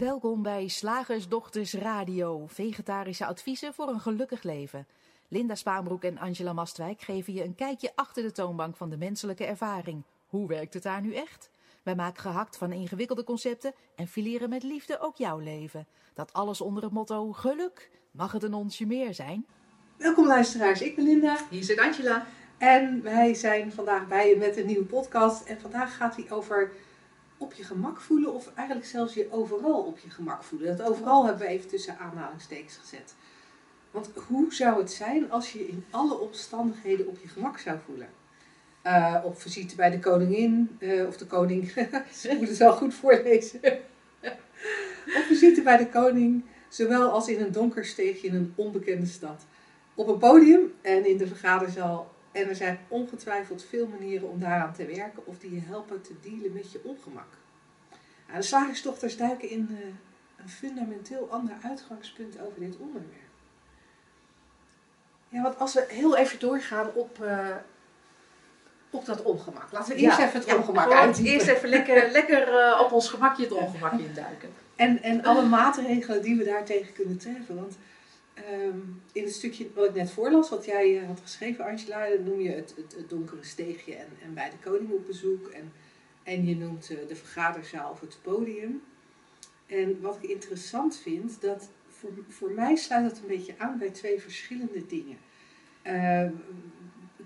[0.00, 4.86] Welkom bij Slagersdochters Radio, vegetarische adviezen voor een gelukkig leven.
[5.28, 9.44] Linda Spaanbroek en Angela Mastwijk geven je een kijkje achter de toonbank van de menselijke
[9.44, 10.02] ervaring.
[10.26, 11.50] Hoe werkt het daar nu echt?
[11.82, 15.86] Wij maken gehakt van ingewikkelde concepten en fileren met liefde ook jouw leven.
[16.14, 17.90] Dat alles onder het motto geluk.
[18.10, 19.46] Mag het een onsje meer zijn?
[19.96, 22.26] Welkom luisteraars, ik ben Linda Hier zit Angela.
[22.58, 25.46] en wij zijn vandaag bij je met een nieuwe podcast.
[25.46, 26.72] En vandaag gaat die over
[27.40, 30.76] op je gemak voelen of eigenlijk zelfs je overal op je gemak voelen.
[30.76, 33.14] Dat overal hebben we even tussen aanhalingstekens gezet.
[33.90, 38.08] Want hoe zou het zijn als je in alle omstandigheden op je gemak zou voelen?
[38.82, 41.72] Eh, op visite bij de koningin, eh, of de koning,
[42.22, 43.60] ik moet het wel goed voorlezen.
[45.18, 49.46] op visite bij de koning, zowel als in een donker steegje in een onbekende stad.
[49.94, 52.10] Op een podium en in de vergaderzaal.
[52.32, 56.14] En er zijn ongetwijfeld veel manieren om daaraan te werken of die je helpen te
[56.22, 57.28] dealen met je ongemak.
[58.26, 59.86] Nou, de slagersdochters duiken in eh,
[60.42, 63.30] een fundamenteel ander uitgangspunt over dit onderwerp.
[65.28, 67.56] Ja, want als we heel even doorgaan op, eh,
[68.90, 69.72] op dat ongemak.
[69.72, 71.32] Laten we eerst Ja, even het ja, ongemak uitdiepen.
[71.32, 74.50] Eerst even lekker, lekker eh, op ons gemakje het ongemakje induiken.
[74.76, 77.54] En, en alle maatregelen die we daartegen kunnen treffen.
[77.54, 77.76] Want
[78.44, 78.78] ehm,
[79.12, 82.50] in het stukje wat ik net voorlas, wat jij eh, had geschreven, Angela, noem je
[82.50, 85.48] het, het, het donkere steegje en, en bij de koning op bezoek.
[85.48, 85.72] En,
[86.22, 88.82] en je noemt eh, de vergaderzaal of het podium.
[89.66, 93.90] En wat ik interessant vind, dat voor, voor mij sluit dat een beetje aan bij
[93.90, 95.18] twee verschillende dingen.
[95.82, 96.32] Ehm,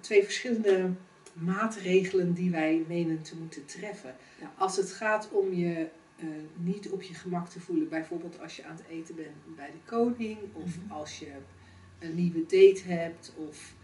[0.01, 0.91] twee verschillende
[1.33, 4.17] maatregelen die wij menen te moeten treffen.
[4.41, 4.53] Ja.
[4.59, 6.27] Als het gaat om je eh,
[6.57, 7.89] niet op je gemak te voelen.
[7.89, 10.39] Bijvoorbeeld als je aan het eten bent bij de koning.
[10.53, 10.93] Of Mhm.
[10.93, 11.33] als je
[11.99, 13.33] een nieuwe date hebt.
[13.37, 13.75] Of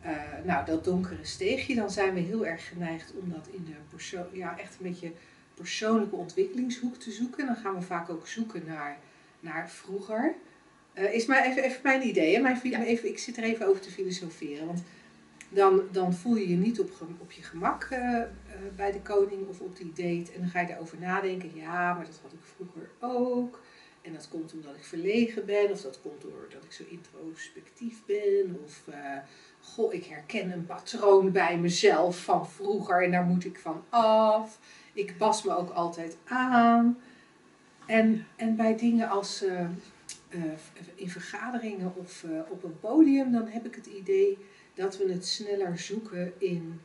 [0.00, 0.12] eh,
[0.44, 1.74] nou, dat donkere steegje.
[1.74, 5.12] Dan zijn we heel erg geneigd om dat in de persoon, ja, echt een beetje
[5.54, 7.46] persoonlijke ontwikkelingshoek te zoeken.
[7.46, 8.98] Dan gaan we vaak ook zoeken naar,
[9.40, 10.34] naar vroeger.
[10.92, 12.34] Eh, is maar even, even mijn idee.
[12.34, 12.40] Hè?
[12.40, 12.82] Mijn, Ja.
[12.84, 14.66] even, ik zit er even over te filosoferen.
[14.66, 14.82] Want
[15.54, 18.28] dan, dan voel je je niet op, op je gemak eh, eh,
[18.76, 20.32] bij de koning of op die date.
[20.32, 21.50] En dan ga je daarover nadenken.
[21.54, 23.60] Ja, maar dat had ik vroeger ook.
[24.02, 25.70] En dat komt omdat ik verlegen ben.
[25.70, 28.60] Of dat komt doordat ik zo introspectief ben.
[28.64, 29.18] Of, eh,
[29.60, 33.04] goh, ik herken een patroon bij mezelf van vroeger.
[33.04, 34.58] En daar moet ik van af.
[34.92, 36.98] Ik pas me ook altijd aan.
[37.86, 39.44] En, en bij dingen als
[40.94, 44.38] in vergaderingen of op een podium, dan heb ik het idee
[44.74, 46.80] dat we het sneller zoeken in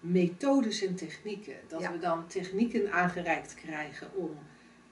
[0.00, 1.54] methodes en technieken.
[1.68, 1.92] Dat Ja.
[1.92, 4.38] we dan technieken aangereikt krijgen om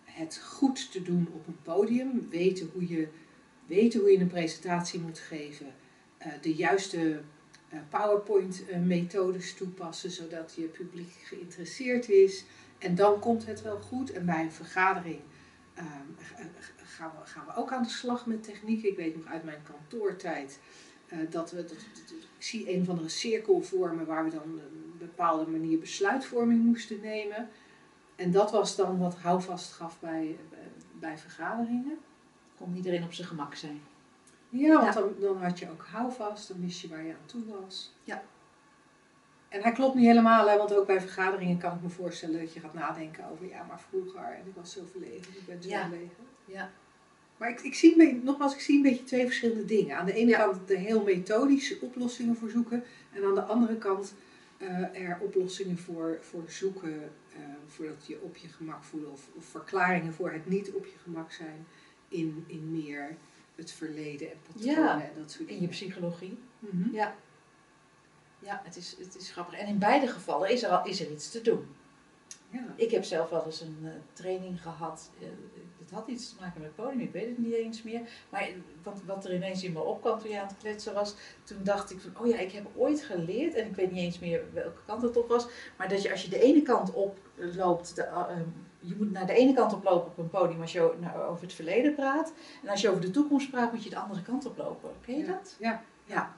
[0.04, 2.28] het goed te doen op een podium.
[2.30, 3.08] Weten hoe je,
[3.66, 5.66] weten hoe je een presentatie moet geven.
[6.18, 7.20] eh, de juiste
[7.68, 12.44] eh, PowerPoint-methodes toepassen, zodat je publiek geïnteresseerd is.
[12.78, 14.12] En dan komt het wel goed.
[14.12, 15.20] En bij een vergadering
[15.74, 15.86] ehm,
[16.76, 18.88] gaan, we, gaan we ook aan de slag met technieken.
[18.88, 20.83] Ik weet nog uit mijn kantoortijd eh,
[21.30, 21.78] dat we, dat, dat-
[22.38, 27.00] ik zie een of andere cirkel vormen waar we dan een bepaalde manier besluitvorming moesten
[27.00, 27.48] nemen.
[28.16, 30.58] En dat was dan wat houvast gaf bij, bij,
[31.00, 31.98] bij vergaderingen.
[32.56, 33.80] Kon iedereen op zijn gemak zijn.
[34.48, 35.00] Ja, want Ja.
[35.00, 37.92] Dan, dan had je ook houvast, dan wist je waar je aan toe was.
[38.04, 38.22] Ja.
[39.48, 42.52] En hij klopt niet helemaal, hè, want ook bij vergaderingen kan ik me voorstellen dat
[42.52, 45.68] je gaat nadenken over, ja, maar vroeger, en ik was zo verlegen, ik ben zo
[45.68, 45.80] Ja.
[45.88, 46.24] verlegen.
[46.44, 46.70] Ja.
[47.36, 49.96] Maar ik, ik zie, nogmaals, ik zie een beetje twee verschillende dingen.
[49.98, 50.38] Aan de ene Ja.
[50.44, 52.84] kant de heel methodische oplossingen voor zoeken.
[53.12, 54.14] En aan de andere kant
[54.58, 57.10] eh, er oplossingen voor, voor zoeken.
[57.32, 59.06] eh, voordat je op je gemak voelt.
[59.06, 61.66] Of, of verklaringen voor het niet op je gemak zijn.
[62.08, 63.16] In, in meer
[63.54, 65.68] het verleden en patronen Ja, en dat soort In je dingen.
[65.74, 66.38] psychologie.
[66.58, 66.94] Mhm.
[66.94, 67.14] Ja.
[68.38, 69.58] Ja, het is, het is grappig.
[69.58, 71.66] En in beide gevallen is er, al, is er iets te doen.
[72.50, 72.74] Ja.
[72.76, 75.10] Ik heb zelf wel eens een eh, training gehad.
[75.94, 78.00] Had iets te maken met het podium, ik weet het niet eens meer.
[78.28, 78.48] Maar
[78.82, 81.90] wat, wat er ineens in me opkwam toen je aan het kletsen was, toen dacht
[81.90, 84.80] ik van, oh ja, ik heb ooit geleerd, en ik weet niet eens meer welke
[84.86, 85.46] kant het op was,
[85.76, 88.48] maar dat je als je de ene kant op loopt, de, eh, ehm,
[88.80, 91.42] je moet naar de ene kant op lopen op een podium als je nou, over
[91.42, 92.32] het verleden praat.
[92.62, 94.90] En als je over de toekomst praat, moet je de andere kant op lopen.
[95.00, 95.32] Ken je Ja.
[95.32, 95.56] dat?
[95.58, 95.82] Ja.
[96.04, 96.34] Ja.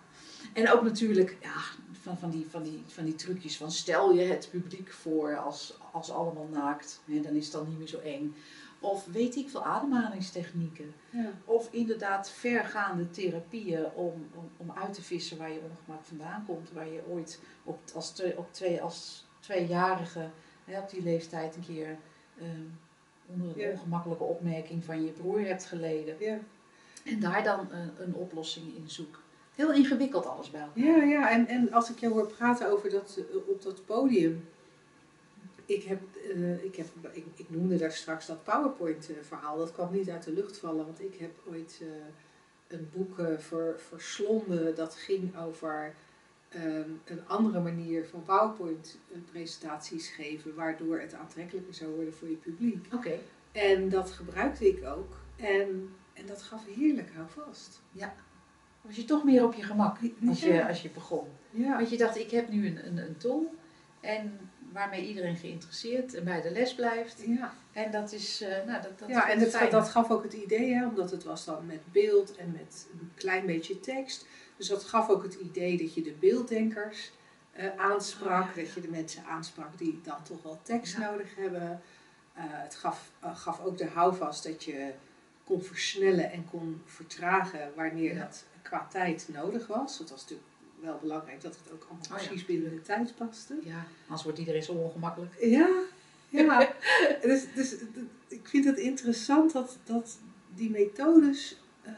[0.53, 1.55] En ook natuurlijk ja,
[1.93, 5.79] van, van, die, van, die, van die trucjes van stel je het publiek voor als,
[5.93, 7.01] als allemaal naakt.
[7.05, 8.35] Hè, dan is het dan niet meer zo eng.
[8.81, 10.95] Of weet ik veel ademhalingstechnieken.
[11.11, 11.31] Ja.
[11.45, 16.73] Of inderdaad vergaande therapieën om, om, om uit te vissen waar je ongemak vandaan komt.
[16.73, 20.29] Waar je ooit op, als, twee, op twee, als tweejarige
[20.65, 21.97] hè, op die leeftijd een keer
[22.39, 22.63] ehm,
[23.27, 23.71] onder een Ja.
[23.71, 26.17] ongemakkelijke opmerking van je broer hebt geleden.
[26.19, 26.39] Ja.
[27.05, 29.23] En daar dan een, een oplossing in zoek.
[29.55, 30.85] Heel ingewikkeld alles bij elkaar.
[30.85, 31.31] Ja, ja.
[31.31, 34.49] En, en als ik jou hoor praten over dat, eh, op dat podium.
[35.67, 36.01] Ik, heb,
[36.35, 39.57] eh, ik, heb, ik, ik noemde daar straks dat PowerPoint-verhaal.
[39.59, 41.87] Dat kwam niet uit de lucht vallen, want ik heb ooit eh,
[42.67, 45.95] een boek eh, ver, verslonden dat ging over
[46.49, 52.87] ehm, een andere manier van PowerPoint-presentaties geven, waardoor het aantrekkelijker zou worden voor je publiek.
[52.95, 53.19] Oké.
[53.53, 55.17] En dat gebruikte ik ook.
[55.37, 57.83] En, en dat gaf heerlijk houvast.
[58.81, 59.99] Was je toch meer op je gemak
[60.29, 60.69] als je, Ja.
[60.69, 61.27] als je begon?
[61.51, 61.77] Ja.
[61.77, 63.55] Want je dacht, ik heb nu een, een, een tool
[64.01, 64.39] en
[64.77, 67.23] waarmee iedereen geïnteresseerd en bij de les blijft.
[67.27, 67.55] ja.
[67.73, 69.71] En dat is, eh, nou, dat, dat ja, en fijn.
[69.71, 73.11] dat gaf ook het idee, hè, omdat het was dan met beeld en met een
[73.15, 74.27] klein beetje tekst.
[74.57, 77.13] Dus dat gaf ook het idee dat je de beelddenkers
[77.53, 78.63] eh, aansprak, Oh, ja.
[78.63, 81.11] dat je de mensen aansprak die dan toch wel tekst Ja.
[81.11, 81.81] nodig hebben.
[82.35, 84.93] Eh, het gaf, gaf ook de houvast dat je
[85.45, 88.21] kon versnellen en kon vertragen wanneer Ja.
[88.21, 89.99] dat qua tijd nodig was.
[89.99, 90.49] Het was natuurlijk
[90.87, 93.59] wel belangrijk dat het ook allemaal Oh ja, precies binnen de tijd paste.
[93.63, 95.37] Ja, anders wordt iedereen zo ongemakkelijk.
[95.41, 95.69] Ja,
[96.29, 96.73] ja.
[97.23, 97.77] dus, dus
[98.29, 100.19] ik vind het interessant dat, dat
[100.55, 101.93] die methodes eh,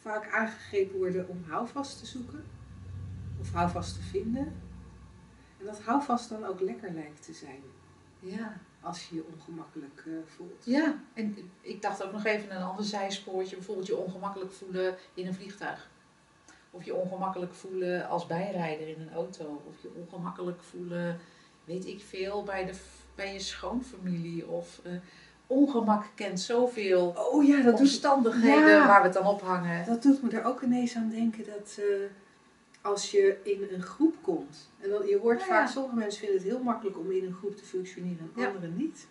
[0.00, 2.44] vaak aangegrepen worden om houvast te zoeken
[3.40, 4.46] of houvast te vinden.
[5.58, 7.62] En dat houvast dan ook lekker lijkt te zijn
[8.20, 8.60] Ja.
[8.80, 10.64] als je je ongemakkelijk eh, voelt.
[10.64, 13.56] Ja, en ik dacht ook nog even een ander zijspoortje.
[13.56, 15.90] Bijvoorbeeld je ongemakkelijk voelen in een vliegtuig.
[16.70, 19.62] Of je ongemakkelijk voelen als bijrijder in een auto.
[19.68, 21.18] Of je ongemakkelijk voelen,
[21.64, 22.72] weet ik veel, bij, de,
[23.14, 24.46] bij je schoonfamilie.
[24.46, 24.92] Of eh,
[25.46, 28.86] ongemak kent zoveel Oh ja, dat doet, omstandigheden Ja.
[28.86, 29.86] waar we het dan ophangen.
[29.86, 31.84] dat doet me er ook ineens aan denken dat eh,
[32.82, 34.70] als je in een groep komt.
[34.80, 37.32] En dan, je hoort Ja, vaak, sommige mensen vinden het heel makkelijk om in een
[37.34, 38.46] groep te functioneren en Ja.
[38.46, 39.06] anderen niet.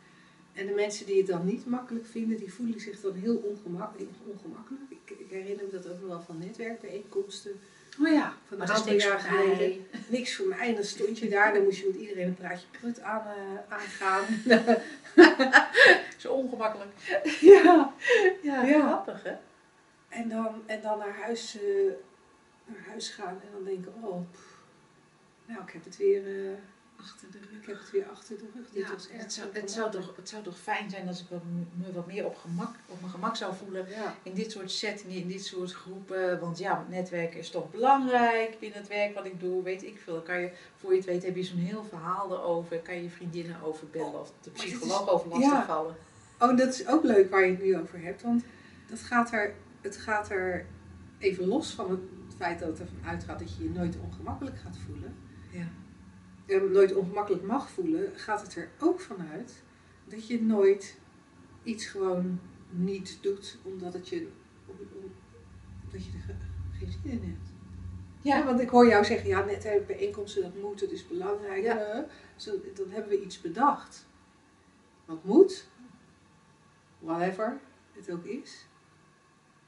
[0.58, 3.96] En de mensen die het dan niet makkelijk vinden, die voelen zich dan heel ongemak-
[4.28, 4.82] ongemakkelijk.
[4.90, 7.52] Ik, ik herinner me dat ook wel van netwerkbijeenkomsten.
[8.02, 9.56] Oh ja, Van een aantal niks jaar voor mij.
[9.56, 9.86] geleden.
[10.08, 10.68] Niks voor mij.
[10.68, 13.74] En dan stond je daar, dan moest je met iedereen een praatje prut aan, eh,
[13.74, 14.24] aangaan.
[16.18, 16.90] Zo ongemakkelijk.
[17.42, 17.94] ja.
[18.42, 18.88] Ja, Ja.
[18.88, 19.34] grappig hè?
[20.10, 21.92] En dan, en dan naar, huis, eh,
[22.66, 24.58] naar huis gaan en dan denken, oh, pff,
[25.46, 26.52] nou ik heb het weer, eh,
[27.00, 28.70] Achter de ik heb het weer achter de rug.
[28.72, 31.08] Dit Ja, was echt het, zou, zo het, zou toch, het zou toch fijn zijn
[31.08, 31.42] als ik wat,
[31.74, 34.16] me wat meer op, gemak, op mijn gemak zou voelen Ja.
[34.24, 36.40] in dit soort settingen, in dit soort groepen.
[36.40, 40.14] Want ja, netwerken is toch belangrijk binnen het werk wat ik doe, weet ik veel.
[40.14, 42.80] Dan kan je, voor je het weet, heb je zo'n heel verhaal erover.
[42.80, 45.96] Kan je vriendinnen overbellen of de Maar dit psycholoog is- over lastigvallen.
[46.40, 48.22] Oh, dat is ook leuk waar je het nu over hebt.
[48.22, 48.44] Want
[48.90, 50.66] dat gaat er, het gaat er
[51.18, 52.00] even los van het
[52.38, 55.16] feit dat het ervan uitgaat dat je je nooit ongemakkelijk gaat voelen.
[55.52, 55.68] Ja.
[56.48, 59.64] Nooit ongemakkelijk mag voelen, gaat het er ook vanuit
[60.06, 60.98] dat je nooit
[61.64, 62.40] iets gewoon
[62.70, 64.28] niet doet omdat het je,
[64.66, 65.12] om- om-
[65.84, 67.50] omdat je er ge- geen zin in hebt.
[68.22, 71.08] Ja, Ja, want ik hoor jou zeggen, ja, net hebben bijeenkomsten, dat moet, dat is
[71.08, 71.64] belangrijk.
[71.64, 72.06] Ja.
[72.36, 74.06] zo, dan hebben we iets bedacht.
[75.06, 75.68] Wat moet,
[77.00, 77.60] whatever
[77.94, 78.68] het ook is.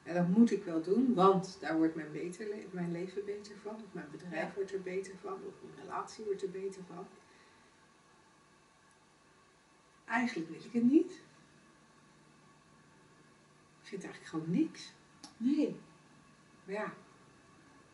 [0.03, 3.75] En dat moet ik wel doen, want daar wordt mijn, beter, mijn leven beter van.
[3.75, 4.51] Of mijn bedrijf Ja.
[4.55, 5.33] wordt er beter van.
[5.33, 7.07] Of mijn relatie wordt er beter van.
[10.05, 11.11] Eigenlijk wil ik het niet.
[13.81, 14.91] Ik vind eigenlijk gewoon niks.
[15.37, 15.75] nee.
[16.65, 16.93] Maar ja,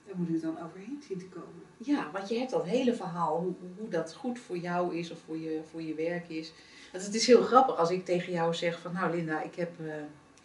[0.06, 1.64] daar moet ik dan overheen zien te komen.
[1.78, 5.20] Ja, want je hebt dat hele verhaal, hoe, hoe dat goed voor jou is of
[5.20, 6.54] voor je, voor je werk is.
[6.92, 9.80] Want het is heel grappig als ik tegen jou zeg van, nou Linda, ik heb,
[9.80, 9.96] eh,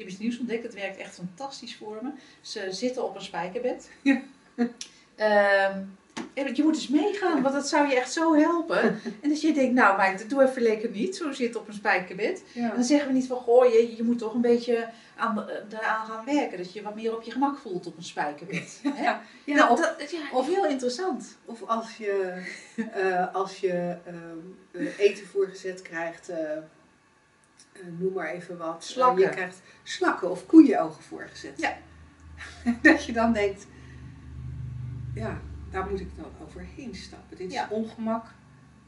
[0.01, 0.63] heb iets nieuws ontdekt.
[0.63, 2.11] Het werkt echt fantastisch voor me.
[2.41, 3.91] Ze zitten op een spijkerbed.
[5.17, 5.79] Ehm,
[6.55, 9.01] je moet eens meegaan, want dat zou je echt zo helpen.
[9.23, 12.43] En dat je denkt, nou maar doe even lekker niet, zo zitten op een spijkerbed.
[12.55, 15.57] En dan zeggen we niet van, goh, je, je moet toch een beetje aan, eh,
[15.69, 16.59] daaraan gaan werken.
[16.59, 18.81] Dat je wat meer op je gemak voelt op een spijkerbed.
[18.95, 19.03] Hè?
[19.03, 21.37] Ja, ja, Dat- of, dat- ja, of heel interessant.
[21.45, 22.43] of als je,
[22.93, 24.39] eh, als je ehm,
[24.71, 26.31] eh, eten voorgezet krijgt,
[27.99, 28.85] noem maar even wat.
[28.85, 29.23] Slakken.
[29.23, 31.59] Eh, je krijgt slakken of koeienogen voorgezet.
[31.61, 31.77] Ja.
[32.83, 33.67] dat je dan denkt,
[35.15, 37.37] ja, daar moet ik dan overheen stappen.
[37.37, 37.65] Dit Ja.
[37.65, 38.27] is ongemak.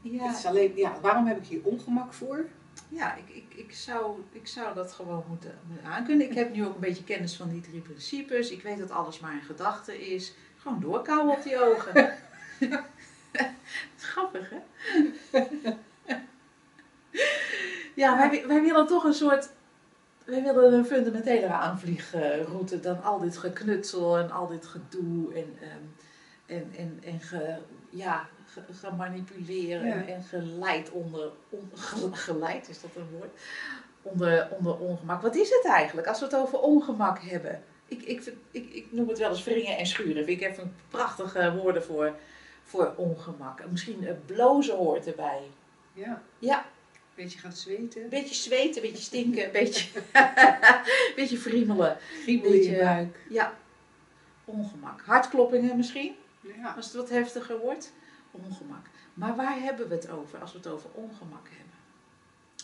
[0.01, 2.45] Ja, Het is alleen, ja, waarom heb ik hier ongemak voor?
[2.89, 6.29] ja ik, ik, ik, zou, ik zou dat gewoon moeten, moeten aankunnen.
[6.29, 8.51] Ik heb nu ook een beetje kennis van die drie principes.
[8.51, 10.33] Ik weet dat alles maar een gedachte is.
[10.57, 12.13] Gewoon doorkouwen op die ogen.
[13.97, 14.59] Grappig, hè?
[17.95, 19.49] Ja, wij, wij willen toch een soort...
[20.25, 25.79] Wij willen een fundamentelere aanvliegroute dan al dit geknutsel en al dit gedoe en, ehm,
[26.45, 27.55] en, en, en ge,
[27.89, 30.13] ja, ge- gemanipuleren en, Ja.
[30.13, 31.31] en geleid onder...
[31.49, 33.39] On, ge- geleid, is dat een woord?
[34.01, 35.21] Onder, onder ongemak.
[35.21, 37.63] Wat is het eigenlijk als we het over ongemak hebben?
[37.87, 40.25] Ik, ik, ik, ik noem het wel eens wringen en schuren.
[40.25, 42.15] Vind ik even prachtige woorden voor,
[42.63, 43.65] voor ongemak.
[43.69, 45.41] Misschien blozen hoort erbij.
[45.93, 46.21] Ja.
[46.39, 46.65] Ja.
[47.15, 48.03] Beetje gaan zweten.
[48.03, 50.01] Een beetje zweten, een beetje stinken, een beetje,
[51.15, 51.97] beetje friemelen.
[52.23, 53.17] Kriebel in je buik.
[53.29, 53.53] Ja,
[54.45, 55.01] ongemak.
[55.05, 56.73] Hartkloppingen misschien, Ja.
[56.75, 57.93] als het wat heftiger wordt.
[58.31, 58.85] Ongemak.
[59.13, 61.73] Maar waar hebben we het over als we het over ongemak hebben?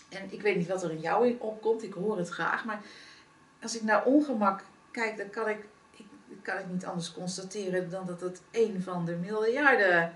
[0.09, 2.65] En ik weet niet wat er in jou opkomt, ik hoor het graag.
[2.65, 2.81] Maar
[3.61, 6.05] als ik naar ongemak kijk, dan kan ik, ik,
[6.41, 10.13] kan ik niet anders constateren dan dat het een van de miljarden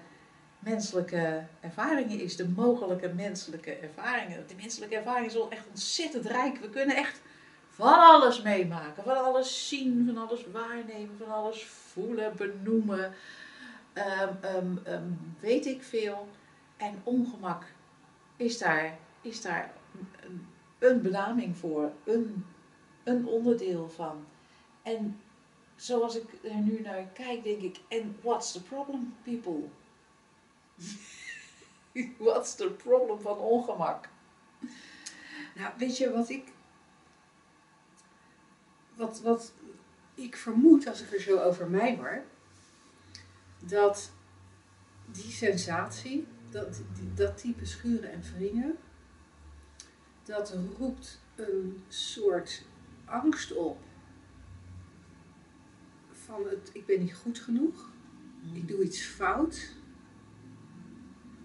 [0.64, 2.36] menselijke ervaringen is.
[2.36, 4.48] De mogelijke menselijke ervaringen.
[4.48, 6.58] De menselijke ervaring is wel echt ontzettend rijk.
[6.58, 7.22] We kunnen echt
[7.70, 9.04] van alles meemaken.
[9.04, 13.14] Van alles zien, van alles waarnemen, van alles voelen, benoemen.
[13.94, 15.08] Ehm, ehm, ehm,
[15.40, 16.28] weet ik veel.
[16.78, 17.66] En ongemak
[18.36, 19.74] is daar, is daar
[20.22, 20.48] een,
[20.80, 21.92] een benaming voor.
[22.04, 22.46] Een,
[23.04, 24.26] een onderdeel van.
[24.82, 25.20] En
[25.76, 29.70] zoals ik er nu naar kijk, denk ik, en what's the problem, people?
[32.18, 34.10] what's the problem van ongemak?
[35.56, 36.52] Nou, weet je wat ik.
[38.96, 39.54] Wat, wat
[40.16, 42.24] ik vermoed als ik er zo over mijmer.
[43.60, 44.12] Dat
[45.12, 46.82] die sensatie, dat,
[47.16, 48.78] dat type schuren en wringen.
[50.24, 52.66] Dat roept een soort
[53.06, 53.82] angst op.
[56.12, 57.92] Van het, ik ben niet goed genoeg.
[58.54, 59.76] Ik doe iets fout.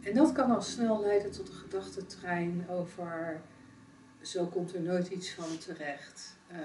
[0.09, 3.41] En dat kan al snel leiden tot een gedachtentrein over
[4.23, 6.37] zo komt er nooit iets van terecht.
[6.47, 6.59] Eh,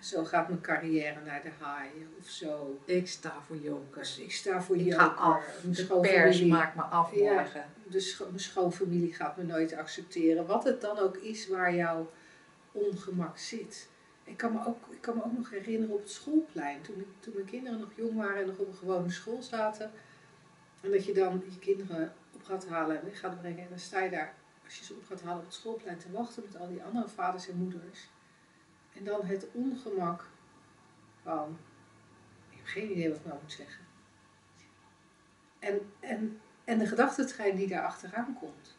[0.00, 2.80] zo gaat mijn carrière naar de haaien of zo.
[2.84, 4.18] Ik sta voor jokers.
[4.18, 5.44] Ik sta voor Ik je ga af.
[5.62, 7.32] Mijn De schoonfamilie- pers maakt me af Ja.
[7.32, 7.64] morgen.
[7.88, 10.46] de scho- mijn schoonfamilie gaat me nooit accepteren.
[10.46, 12.10] Wat het dan ook is waar jouw
[12.72, 13.88] ongemak zit.
[14.24, 16.80] Ik kan, me ook, ik kan me ook nog herinneren op het schoolplein.
[16.82, 19.90] Toen, toen mijn kinderen nog jong waren en nog op een gewone school zaten.
[20.80, 22.12] En dat je dan je kinderen
[22.42, 23.62] op gaat halen en weg gaat brengen.
[23.62, 24.34] En dan sta je daar,
[24.64, 27.08] als je ze op gaat halen op het schoolplein, te wachten met al die andere
[27.08, 28.08] vaders en moeders.
[28.92, 30.28] En dan het ongemak
[31.22, 31.58] van,
[32.50, 33.84] ik heb geen idee wat ik nou moet zeggen.
[35.58, 38.76] En, en, en de gedachtentrein die daar achteraan komt.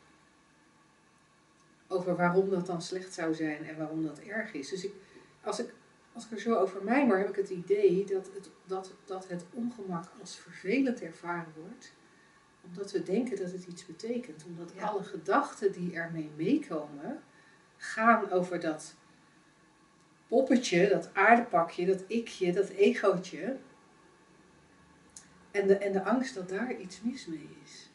[1.88, 4.70] Over waarom dat dan slecht zou zijn en waarom dat erg is.
[4.70, 4.94] Dus ik,
[5.42, 5.74] als, ik,
[6.14, 9.46] als ik er zo over mijmer, heb ik het idee dat het, dat, dat het
[9.52, 11.94] ongemak als vervelend ervaren wordt.
[12.66, 14.46] Omdat we denken dat het iets betekent.
[14.46, 14.86] Omdat Ja.
[14.88, 17.24] alle gedachten die ermee meekomen,
[17.78, 18.96] gaan over dat
[20.28, 23.58] poppetje, dat aardepakje, dat ikje, dat egootje.
[25.52, 27.92] En de, en de angst dat daar iets mis mee is.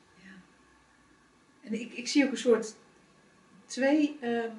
[1.61, 2.75] En ik, ik zie ook een soort,
[3.67, 4.51] twee, ehm,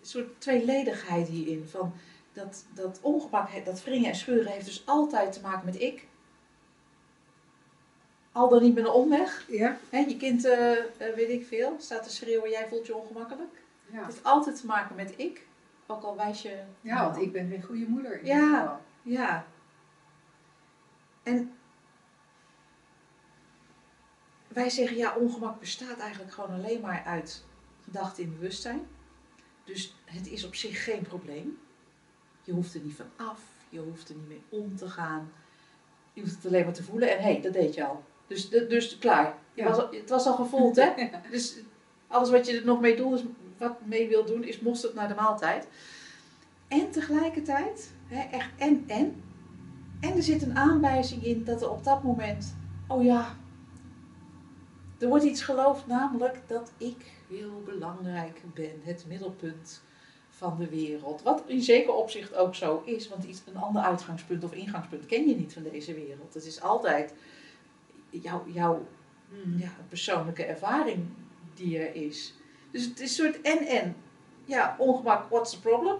[0.00, 1.68] soort tweeledigheid hierin.
[1.68, 1.94] Van
[2.32, 6.06] dat, dat ongemak, dat wringen en scheuren heeft dus altijd te maken met ik.
[8.34, 9.44] Al dan niet met een omweg.
[9.48, 9.78] Ja?
[9.90, 13.62] Je kind, eh, eh, weet ik veel, staat te schreeuwen, jij voelt je ongemakkelijk.
[13.86, 15.46] Ja, Het heeft altijd te maken met ik.
[15.86, 16.62] Ook al wijs je...
[16.80, 18.20] ja want ik ben geen goede moeder.
[18.20, 18.60] in Ja.
[18.60, 18.80] geval.
[19.02, 19.46] Ja.
[21.22, 21.52] En
[24.48, 27.44] wij zeggen ja, ongemak bestaat eigenlijk gewoon alleen maar uit
[27.84, 28.86] gedachten in bewustzijn.
[29.64, 31.58] Dus het is op zich geen probleem.
[32.42, 35.32] Je hoeft er niet van af, je hoeft er niet mee om te gaan.
[36.12, 38.04] Je hoeft het alleen maar te voelen en hé, hey, dat deed je al.
[38.26, 39.38] Dus, dus klaar.
[39.54, 39.64] Ja.
[39.68, 40.90] was, al- het was al gevoeld, hè?
[41.30, 41.56] Dus
[42.06, 43.24] alles wat je er nog mee doet,
[43.58, 45.68] wat mee wil doen, is mosterd naar de maaltijd.
[46.68, 49.22] En tegelijkertijd, hè, echt en en.
[50.00, 52.56] En er zit een aanwijzing in dat er op dat moment,
[52.88, 53.36] oh ja,
[54.98, 59.82] er wordt iets geloofd, namelijk dat ik heel belangrijk ben, het middelpunt
[60.28, 61.22] van de wereld.
[61.22, 65.28] Wat in zeker opzicht ook zo is, want iets, een ander uitgangspunt of ingangspunt ken
[65.28, 66.34] je niet van deze wereld.
[66.34, 67.14] Het is altijd
[68.22, 68.86] jouw, jouw
[69.28, 69.58] Hmm.
[69.58, 71.06] ja, persoonlijke ervaring
[71.54, 72.34] die er is.
[72.70, 73.96] Dus het is een soort en-en.
[74.44, 75.96] Ja, ongemak, what's the problem?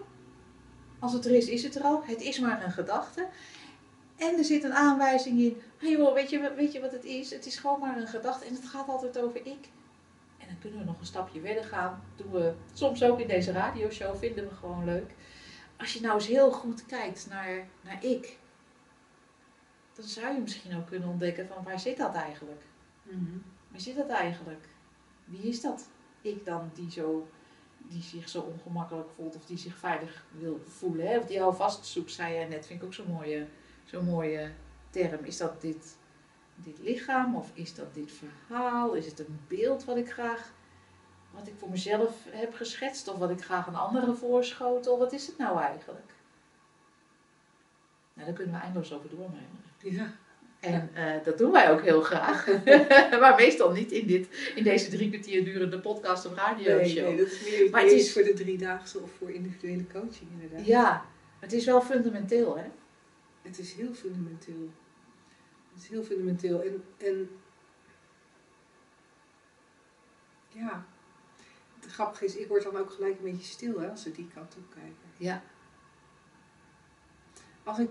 [0.99, 2.03] Als het er is, is het er al.
[2.05, 3.27] Het is maar een gedachte.
[4.17, 5.57] En er zit een aanwijzing in.
[5.79, 7.31] Hey joh, weet je, wat- weet je wat het is?
[7.31, 9.69] Het is gewoon maar een gedachte en het gaat altijd over ik.
[10.39, 12.03] En dan kunnen we nog een stapje verder gaan.
[12.17, 15.11] Doen we soms ook in deze radioshow, vinden we gewoon leuk.
[15.77, 18.39] Als je nou eens heel goed kijkt naar, naar ik,
[19.95, 22.63] dan zou je misschien ook kunnen ontdekken van waar zit dat eigenlijk?
[23.03, 23.39] Mhm.
[23.71, 24.69] Waar zit dat eigenlijk?
[25.25, 25.89] Wie is dat?
[26.21, 27.29] Ik dan die, zo,
[27.79, 31.07] die zich zo ongemakkelijk voelt of die zich veilig wil voelen.
[31.07, 31.19] Hè?
[31.19, 32.67] Of die houvast zoekt, zei jij net.
[32.67, 33.47] Vind ik ook zo'n mooie,
[33.85, 34.51] zo'n mooie
[34.91, 35.25] term.
[35.25, 35.97] Is dat dit,
[36.55, 38.95] dit lichaam of is dat dit verhaal?
[38.95, 40.53] Is het een beeld wat ik graag,
[41.31, 44.99] wat ik voor mezelf heb geschetst of wat ik graag een andere voorschotel?
[44.99, 46.13] Wat is het nou eigenlijk?
[48.15, 49.64] Nou, daar kunnen we eindeloos over doormijmeren.
[49.85, 50.13] Ja.
[50.61, 52.47] En eh, dat doen wij ook heel graag.
[53.21, 57.05] maar meestal niet in, dit, in deze drie kwartier durende podcast of radio Nee, show.
[57.05, 60.67] nee, dat is meer Maar het is- voor de driedaagse of voor individuele coaching inderdaad.
[60.67, 61.05] Ja,
[61.41, 62.65] het is wel fundamenteel, hè?
[63.43, 64.71] Het is heel fundamenteel.
[65.75, 66.63] Het is heel fundamenteel.
[66.63, 67.29] En, en
[70.49, 70.87] ja,
[71.81, 74.29] het grappige is, ik word dan ook gelijk een beetje stil hè, als we die
[74.35, 74.95] kant op kijken.
[75.17, 75.43] Ja.
[77.63, 77.91] Als ik,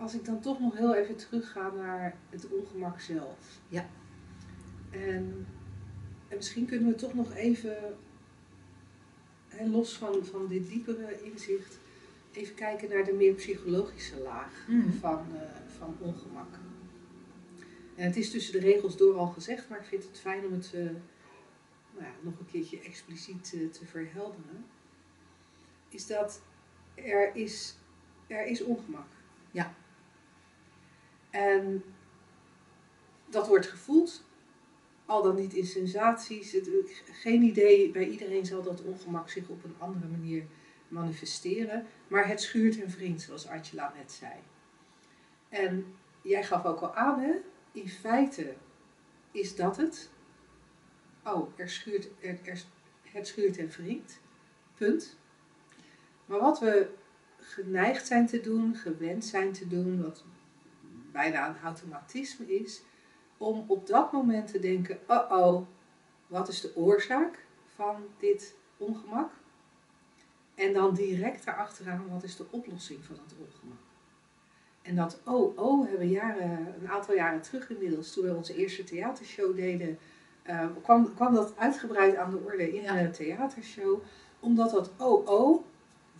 [0.00, 3.60] als ik dan toch nog heel even terugga naar het ongemak zelf.
[3.68, 3.88] Ja.
[4.90, 5.46] En,
[6.28, 7.76] en misschien kunnen we toch nog even,
[9.48, 11.78] hè, los van, van dit diepere inzicht,
[12.32, 14.90] even kijken naar de meer psychologische laag Mhm.
[14.92, 15.42] van, eh,
[15.78, 16.54] van ongemak.
[17.96, 20.52] En het is tussen de regels door al gezegd, maar ik vind het fijn om
[20.52, 24.64] het eh, nou ja, nog een keertje expliciet eh, te verhelderen.
[25.88, 26.40] Is dat
[26.94, 27.74] er is,
[28.26, 29.06] er is ongemak.
[29.50, 29.74] Ja.
[31.30, 31.84] En
[33.28, 34.24] dat wordt gevoeld,
[35.06, 36.52] al dan niet in sensaties.
[36.52, 36.70] Het,
[37.12, 40.44] geen idee, bij iedereen zal dat ongemak zich op een andere manier
[40.88, 41.86] manifesteren.
[42.08, 44.32] Maar het schuurt en wringt, zoals Angela net zei.
[45.48, 47.32] En jij gaf ook al aan, hè?
[47.72, 48.54] in feite
[49.30, 50.10] is dat het.
[51.24, 52.08] Oh, schuurt,
[53.02, 54.20] het schuurt en wringt.
[54.74, 55.18] Punt.
[56.26, 56.88] Maar wat we
[57.38, 60.24] geneigd zijn te doen, gewend zijn te doen, wat
[61.12, 62.82] bijna een automatisme is,
[63.36, 65.66] om op dat moment te denken: oh oh,
[66.26, 69.32] wat is de oorzaak van dit ongemak?
[70.54, 73.78] En dan direct daarachteraan, wat is de oplossing van dat ongemak?
[74.82, 78.54] En dat oh, oh hebben we jaren, een aantal jaren terug inmiddels, toen we onze
[78.54, 79.98] eerste theatershow deden,
[80.42, 83.02] eh, kwam, kwam dat uitgebreid aan de orde in Ja.
[83.02, 84.02] de theatershow.
[84.40, 85.64] Omdat dat oh, oh,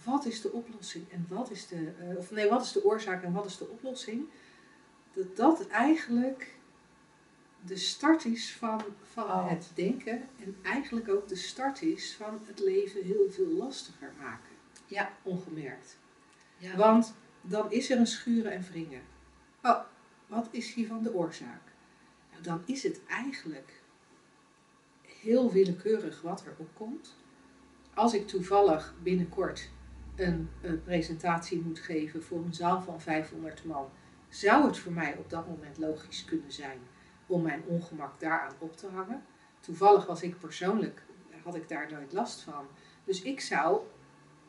[0.05, 3.23] wat is de oplossing en wat is de, eh, of nee, wat is de oorzaak
[3.23, 4.25] en wat is de oplossing?
[5.13, 6.55] Dat dat eigenlijk
[7.65, 9.49] de start is van, van Oh.
[9.49, 14.51] het denken en eigenlijk ook de start is van het leven heel veel lastiger maken.
[14.87, 15.13] Ja.
[15.23, 15.99] Ongemerkt.
[16.59, 16.77] Ja.
[16.77, 19.03] Want dan is er een schuren en wringen.
[19.63, 19.81] Oh,
[20.27, 21.63] wat is hiervan de oorzaak?
[22.31, 23.83] Nou, dan is het eigenlijk
[25.03, 27.17] heel willekeurig wat er opkomt.
[27.95, 29.71] Als ik toevallig binnenkort
[30.17, 33.89] een, een presentatie moet geven voor een zaal van 500 man,
[34.31, 36.79] zou het voor mij op dat moment logisch kunnen zijn
[37.27, 39.23] om mijn ongemak daaraan op te hangen.
[39.61, 41.03] Toevallig was ik persoonlijk,
[41.45, 42.67] had ik daar nooit last van.
[43.05, 43.81] Dus ik zou,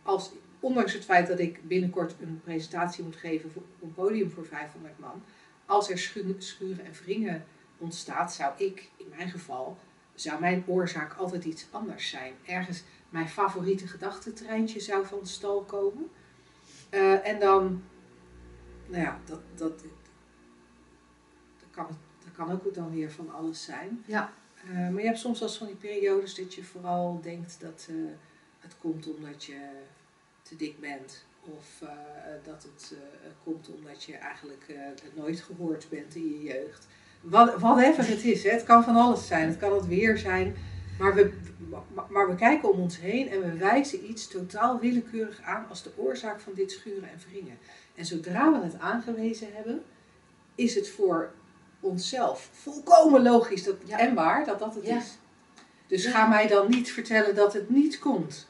[0.04, 4.32] als, ondanks het feit dat ik binnenkort een presentatie moet geven voor, op een podium
[4.32, 5.24] voor 500 man,
[5.66, 7.46] als er schu- schuren en wringen
[7.78, 9.78] ontstaat, zou ik, in mijn geval,
[10.14, 12.34] zou mijn oorzaak altijd iets anders zijn.
[12.46, 16.10] Ergens mijn favoriete gedachtentreintje zou van stal komen.
[16.90, 17.84] Eh, en dan,
[18.92, 21.88] nou ja, dat, dat, dat, kan,
[22.24, 24.04] dat kan ook dan weer van alles zijn.
[24.06, 24.34] Ja.
[24.70, 27.96] Eh, maar je hebt soms wel van die periodes dat je vooral denkt dat eh,
[28.60, 29.60] het komt omdat je
[30.42, 31.26] te dik bent.
[31.42, 31.90] Of eh,
[32.44, 32.94] dat het
[33.44, 34.74] komt omdat je eigenlijk
[35.16, 36.88] nooit gehoord bent in je jeugd.
[37.22, 38.50] Wat, whatever het is, hè.
[38.50, 39.48] het kan van alles zijn.
[39.48, 40.56] Het kan het weer zijn.
[41.02, 41.32] Maar we,
[42.10, 45.92] maar- we kijken om ons heen en we wijzen iets totaal willekeurig aan als de
[45.96, 47.58] oorzaak van dit schuren en wringen.
[47.96, 49.84] En zodra we het aangewezen hebben,
[50.56, 51.32] is het voor
[51.80, 54.00] onszelf volkomen logisch dat, Ja.
[54.00, 54.98] en waar dat dat het Ja.
[54.98, 55.18] is.
[55.88, 56.12] Dus Ja.
[56.12, 58.48] ga mij dan niet vertellen dat het niet komt.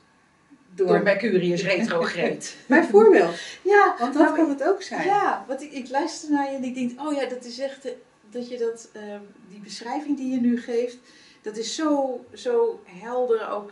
[0.76, 2.38] Door, Door Mercurius retrograde.
[2.68, 3.36] bijvoorbeeld.
[3.62, 5.06] ja, Want dat Nou, kan het ook zijn.
[5.08, 7.86] Ja, want ik, ik luister naar je en ik denk, oh ja, dat is echt,
[7.86, 7.92] eh,
[8.30, 9.02] dat je dat, eh,
[9.50, 10.98] die beschrijving die je nu geeft,
[11.41, 13.71] dat is zo, zo helder ook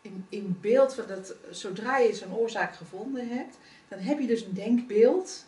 [0.00, 4.42] in, in beeld van dat zodra je zo'n oorzaak gevonden hebt, dan heb je dus
[4.42, 5.44] een denkbeeld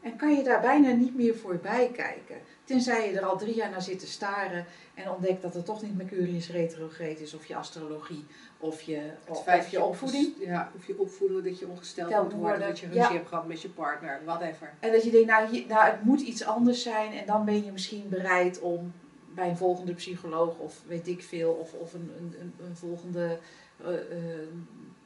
[0.00, 2.36] en kan je daar bijna niet meer voorbij kijken.
[2.64, 5.82] Tenzij je er al drie jaar naar zit te staren en ontdekt dat het toch
[5.82, 8.26] niet Mercurius retrograde is, of je astrologie,
[8.58, 10.34] of je, of, je opvoeding.
[10.38, 13.12] Ja, of je opvoeding, dat je ongesteld moet worden, worden, dat je ruzie ja.
[13.12, 14.72] hebt gehad met je partner, whatever.
[14.80, 17.12] En dat je denkt, nou, hier, nou, het moet iets anders zijn.
[17.12, 18.92] En dan ben je misschien bereid om
[19.38, 23.38] bij een volgende psycholoog of weet ik veel, of, of een, een, een, volgende
[23.84, 24.48] eh, eh,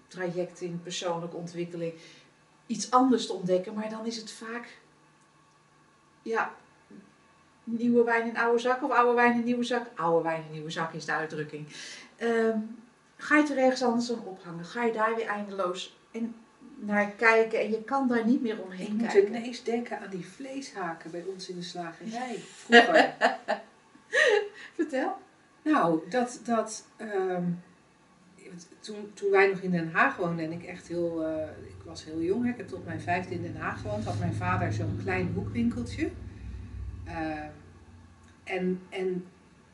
[0.08, 1.94] traject in persoonlijke ontwikkeling,
[2.66, 3.74] iets anders te ontdekken.
[3.74, 4.78] Maar dan is het vaak,
[6.22, 6.54] ja,
[7.64, 9.86] nieuwe wijn in oude zak of oude wijn in nieuwe zak.
[9.94, 11.66] Oude wijn in nieuwe zak is de uitdrukking.
[12.16, 12.58] Ehm,
[13.16, 14.64] ga je er ergens anders aan ophangen?
[14.64, 16.34] Ga je daar weer eindeloos en
[16.74, 19.34] naar kijken en je kan daar niet meer Ik omheen moet kijken.
[19.34, 23.14] ineens denken aan die vleeshaken bij ons in de slagerij vroeger.
[24.75, 25.16] Vertel.
[25.62, 27.44] nou, dat, dat ehm,
[28.81, 32.05] toen, toen wij nog in Den Haag woonden en ik echt heel, eh, ik was
[32.05, 34.72] heel jong, hè, ik heb tot mijn vijfde in Den Haag gewoond, had mijn vader
[34.72, 36.11] zo'n klein hoekwinkeltje.
[37.05, 37.51] Ehm,
[38.44, 39.27] en, en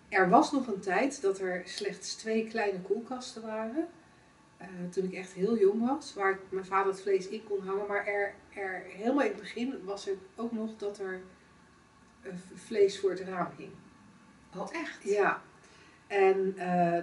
[0.08, 3.88] er was nog een tijd dat er slechts twee kleine koelkasten waren.
[4.56, 7.86] Eh, toen ik echt heel jong was, waar mijn vader het vlees in kon hangen.
[7.86, 11.20] Maar er, er, helemaal in het begin was er ook nog dat er
[12.22, 13.72] eh, vlees voor het raam hing.
[14.56, 15.02] Oh, echt?
[15.02, 15.42] Ja.
[16.06, 17.02] En eh,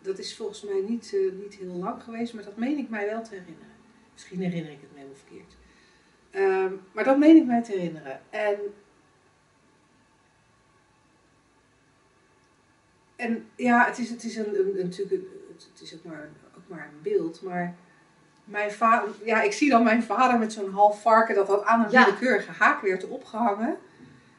[0.00, 3.06] dat is volgens mij niet, eh, niet heel lang geweest, maar dat meen ik mij
[3.06, 3.74] wel te herinneren.
[4.12, 5.56] Misschien herinner ik het me helemaal verkeerd.
[6.30, 8.20] Ehm, maar dat meen ik mij te herinneren.
[8.30, 8.58] En,
[13.16, 15.22] en ja, het is, het is een, een, natuurlijk
[15.72, 17.74] het, is ook maar, ook maar een beeld, maar
[18.44, 21.84] mijn vader, ja, ik zie dan mijn vader met zo'n half varken dat dat aan
[21.84, 22.04] een Ja.
[22.04, 23.76] willekeurige haak werd opgehangen.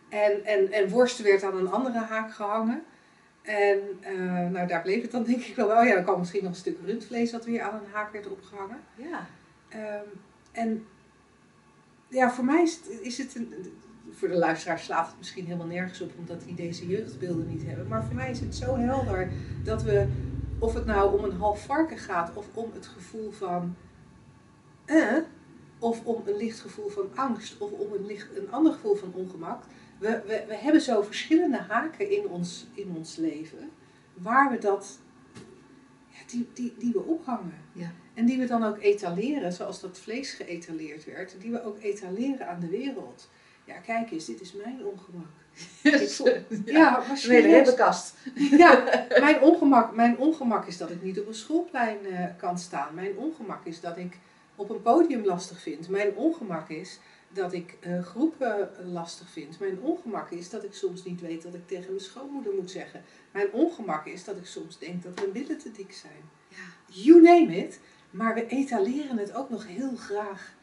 [0.10, 2.84] En, en, en worst werd aan een andere haak gehangen.
[3.42, 5.68] En eh, nou, daar bleef het dan denk ik wel.
[5.68, 8.28] Oh ja, dan kwam misschien nog een stuk rundvlees dat weer aan een haak werd
[8.28, 8.80] opgehangen.
[8.96, 9.28] Ja.
[9.70, 10.08] Ehm,
[10.52, 10.86] en
[12.08, 13.54] ja, voor mij is het, is het een,
[14.12, 17.88] voor de luisteraar slaat het misschien helemaal nergens op, omdat die deze jeugdbeelden niet hebben.
[17.88, 19.30] Maar voor mij is het zo helder
[19.64, 20.08] dat we,
[20.60, 23.76] of het nou om een half varken gaat, of om het gevoel van,
[24.86, 25.18] eh,
[25.80, 29.14] of om een licht gevoel van angst, of om een, licht, een ander gevoel van
[29.14, 29.64] ongemak.
[30.00, 33.70] We, we, we hebben zo verschillende haken in ons, in ons leven,
[34.14, 35.00] waar we dat,
[36.10, 37.62] ja, die, die, die we ophangen.
[37.72, 37.92] Ja.
[38.14, 42.48] En die we dan ook etaleren, zoals dat vlees geëtaleerd werd, die we ook etaleren
[42.48, 43.30] aan de wereld.
[43.64, 45.28] Ja, kijk eens, dit is mijn ongemak.
[46.66, 47.54] Ja, serieus.
[47.54, 48.16] ribbenkast.
[48.64, 48.84] Ja,
[49.20, 52.94] mijn ongemak, mijn ongemak is dat ik niet op een schoolplein eh, kan staan.
[52.94, 54.18] Mijn ongemak is dat ik
[54.56, 55.90] op een podium lastig vind.
[55.90, 59.60] Mijn ongemak is dat ik eh, groepen eh, lastig vind.
[59.60, 63.04] Mijn ongemak is dat ik soms niet weet wat ik tegen mijn schoonmoeder moet zeggen.
[63.32, 66.30] Mijn ongemak is dat ik soms denk dat mijn billen te dik zijn.
[66.48, 66.94] Ja.
[66.94, 67.80] You name it.
[68.12, 70.56] Maar we etaleren het ook nog heel graag.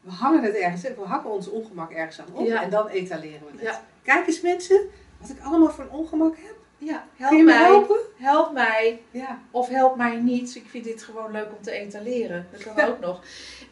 [0.00, 2.62] We hangen het ergens, we hangen ons ongemak ergens aan op Ja.
[2.62, 3.60] en dan etaleren we het.
[3.60, 3.84] Ja.
[4.02, 4.88] Kijk eens mensen,
[5.20, 6.53] wat ik allemaal voor een ongemak heb.
[6.78, 7.64] Ja, Kun help je me mij.
[7.64, 7.98] helpen?
[8.16, 9.02] Help mij.
[9.10, 9.42] Ja.
[9.50, 10.54] Of help mij niet.
[10.54, 12.46] Ik vind dit gewoon leuk om te etaleren.
[12.52, 13.22] Dat kan ook nog.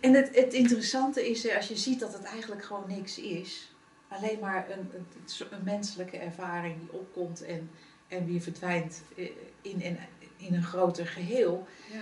[0.00, 3.72] En het, het interessante is, als je ziet dat het eigenlijk gewoon niks is.
[4.08, 5.06] Alleen maar een, een,
[5.50, 7.70] een menselijke ervaring die opkomt en,
[8.08, 9.30] en weer verdwijnt eh,
[9.62, 9.98] in, in,
[10.36, 11.66] in een groter geheel.
[11.92, 12.00] Ja.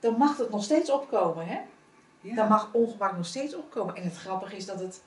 [0.00, 1.46] Dan mag het nog steeds opkomen.
[1.46, 1.58] Hè?
[2.20, 2.34] Ja.
[2.34, 3.94] Dan mag ongemak nog steeds opkomen.
[3.94, 5.02] En het grappige is dat het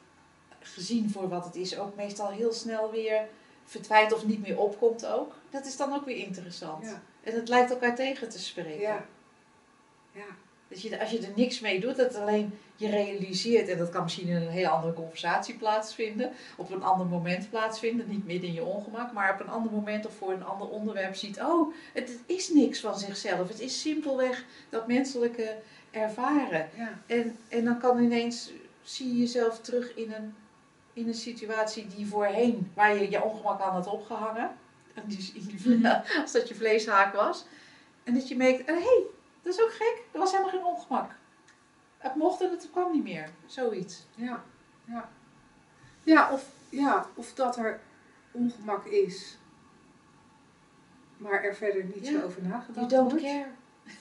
[0.59, 3.27] gezien voor wat het is ook meestal heel snel weer
[3.67, 5.35] verdwijnt of niet meer opkomt ook.
[5.49, 6.83] Dat is dan ook weer interessant.
[6.83, 7.01] Ja.
[7.23, 8.79] En het lijkt elkaar tegen te spreken.
[8.79, 9.05] Ja.
[10.11, 10.25] Ja.
[10.67, 14.03] Dat je, als je er niks mee doet, dat alleen je realiseert, en dat kan
[14.03, 18.55] misschien in een hele andere conversatie plaatsvinden, op een ander moment plaatsvinden, niet midden in
[18.55, 22.09] je ongemak, maar op een ander moment of voor een ander onderwerp ziet, oh, het,
[22.09, 23.47] het is niks van zichzelf.
[23.47, 25.57] Het is simpelweg dat menselijke
[25.91, 26.69] ervaren.
[26.75, 27.01] Ja.
[27.05, 28.51] En, en dan kan ineens,
[28.81, 30.35] zie je jezelf terug in een,
[30.97, 34.57] in een situatie die voorheen, waar je je ongemak aan had opgehangen,
[34.93, 37.45] en die, in die vle- als dat je vleeshaak was,
[38.03, 39.03] en dat je merkt, hé, hey,
[39.41, 41.11] dat is ook gek, er was helemaal geen ongemak.
[41.97, 44.05] Het mocht en het kwam niet meer, zoiets.
[44.15, 44.43] Ja.
[44.85, 45.09] Ja.
[46.03, 47.79] Ja, of, ja, of dat er
[48.31, 49.37] ongemak is,
[51.17, 52.19] maar er verder niet Ja.
[52.19, 53.25] zo over You nagedacht don't wordt.
[53.25, 53.49] care.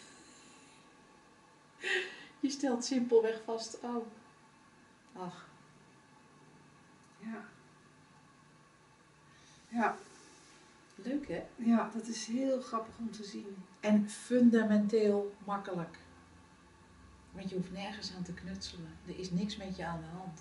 [2.41, 4.07] Je stelt simpelweg vast, oh,
[5.19, 5.46] ach,
[7.33, 7.45] Ja.
[9.69, 9.97] Ja.
[10.95, 11.43] leuk hè?
[11.57, 13.57] ja, dat is heel grappig om te zien.
[13.81, 15.99] En fundamenteel makkelijk.
[17.33, 18.99] Want je hoeft nergens aan te knutselen.
[19.07, 20.41] Er is niks met je aan de hand.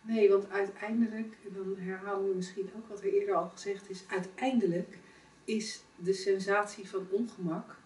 [0.00, 4.08] Nee, want uiteindelijk, en dan herhalen we misschien ook wat er eerder al gezegd is,
[4.08, 4.98] uiteindelijk
[5.44, 7.76] is de sensatie van ongemak,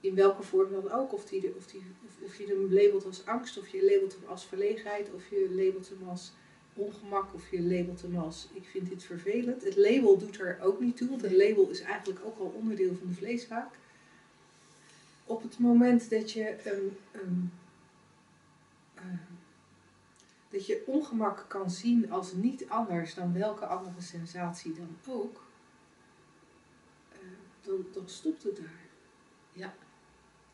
[0.00, 1.82] in welke vorm dan ook, of, die, of, die,
[2.22, 5.88] of, je hem labelt als angst, of je labelt hem als verlegenheid, of je labelt
[5.88, 6.32] hem als
[6.74, 9.64] ongemak, of je labelt hem als ik vind dit vervelend.
[9.64, 12.94] Het label doet er ook niet toe, want het label is eigenlijk ook al onderdeel
[12.94, 13.74] van de vleeshaak.
[15.24, 17.50] Op het moment dat je een
[20.50, 25.42] dat je ongemak kan zien als niet anders dan welke andere sensatie dan ook,
[27.12, 27.18] eh,
[27.60, 28.80] dan, dan stopt het daar.
[29.52, 29.74] Ja.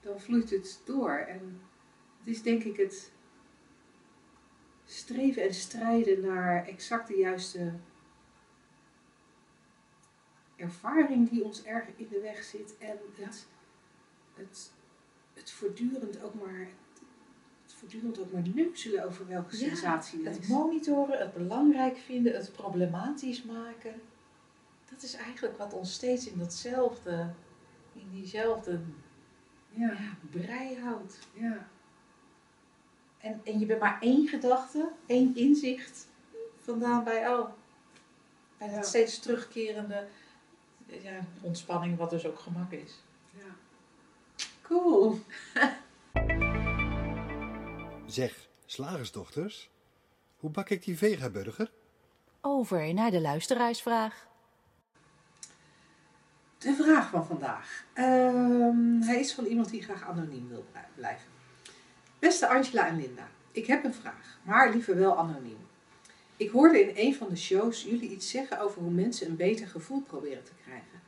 [0.06, 1.10] Dan vloeit het door.
[1.10, 1.60] En
[2.18, 3.12] het is denk ik het
[4.84, 7.72] streven en strijden naar exact de juiste
[10.56, 12.78] ervaring die ons erg in de weg zit.
[12.78, 13.46] En het,
[14.34, 14.72] het,
[15.34, 16.68] het voortdurend ook maar
[17.62, 20.48] het voortdurend ook maar neuzelen over welke Ja, sensatie het Het is.
[20.48, 24.00] monitoren, het belangrijk vinden, het problematisch maken.
[24.90, 27.30] Dat is eigenlijk wat ons steeds in datzelfde,
[27.92, 28.80] in diezelfde
[29.76, 31.18] Ja, ja, brei houdt.
[31.32, 31.68] ja,
[33.18, 36.08] En, en je bent maar één gedachte, één inzicht
[36.60, 37.48] vandaan bij, oh,
[38.58, 38.82] bij dat Ja.
[38.82, 40.06] steeds terugkerende
[40.86, 43.02] ja, ontspanning, wat dus ook gemak is.
[43.38, 43.54] Ja.
[44.62, 45.18] Cool.
[48.06, 49.70] Zeg, slagersdochters,
[50.36, 51.70] hoe bak ik die vegaburger?
[52.40, 54.26] Over naar de luisteraarsvraag.
[56.58, 57.84] De vraag van vandaag.
[57.92, 61.28] Ehm, hij is van iemand die graag anoniem wil blij- blijven.
[62.18, 65.58] Beste Angela en Linda, ik heb een vraag, maar liever wel anoniem.
[66.36, 69.66] Ik hoorde in een van de shows jullie iets zeggen over hoe mensen een beter
[69.68, 71.00] gevoel proberen te krijgen.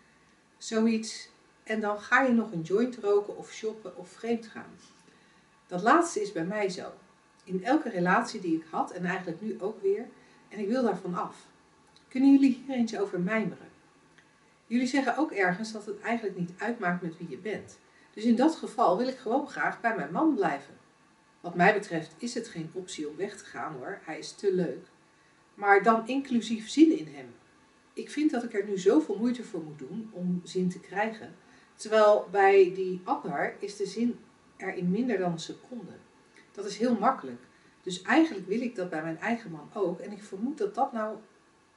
[0.58, 1.28] Zoiets,
[1.62, 4.70] en dan ga je nog een joint roken of shoppen of vreemd gaan.
[5.66, 6.92] Dat laatste is bij mij zo.
[7.44, 10.06] In elke relatie die ik had en eigenlijk nu ook weer,
[10.48, 11.36] en ik wil daarvan af.
[12.08, 13.67] Kunnen jullie hier eens over mijmeren?
[14.68, 17.78] Jullie zeggen ook ergens dat het eigenlijk niet uitmaakt met wie je bent.
[18.12, 20.74] Dus in dat geval wil ik gewoon graag bij mijn man blijven.
[21.40, 24.54] Wat mij betreft is het geen optie om weg te gaan hoor, hij is te
[24.54, 24.86] leuk.
[25.54, 27.34] Maar dan inclusief zin in hem.
[27.92, 31.34] Ik vind dat ik er nu zoveel moeite voor moet doen om zin te krijgen.
[31.74, 34.18] Terwijl bij die ander is de zin
[34.56, 35.92] er in minder dan een seconde.
[36.52, 37.42] Dat is heel makkelijk.
[37.82, 40.00] Dus eigenlijk wil ik dat bij mijn eigen man ook.
[40.00, 41.16] En ik vermoed dat dat nou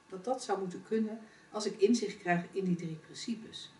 [0.08, 1.20] dat dat zou moeten kunnen
[1.52, 3.72] als ik inzicht krijg in die drie principes.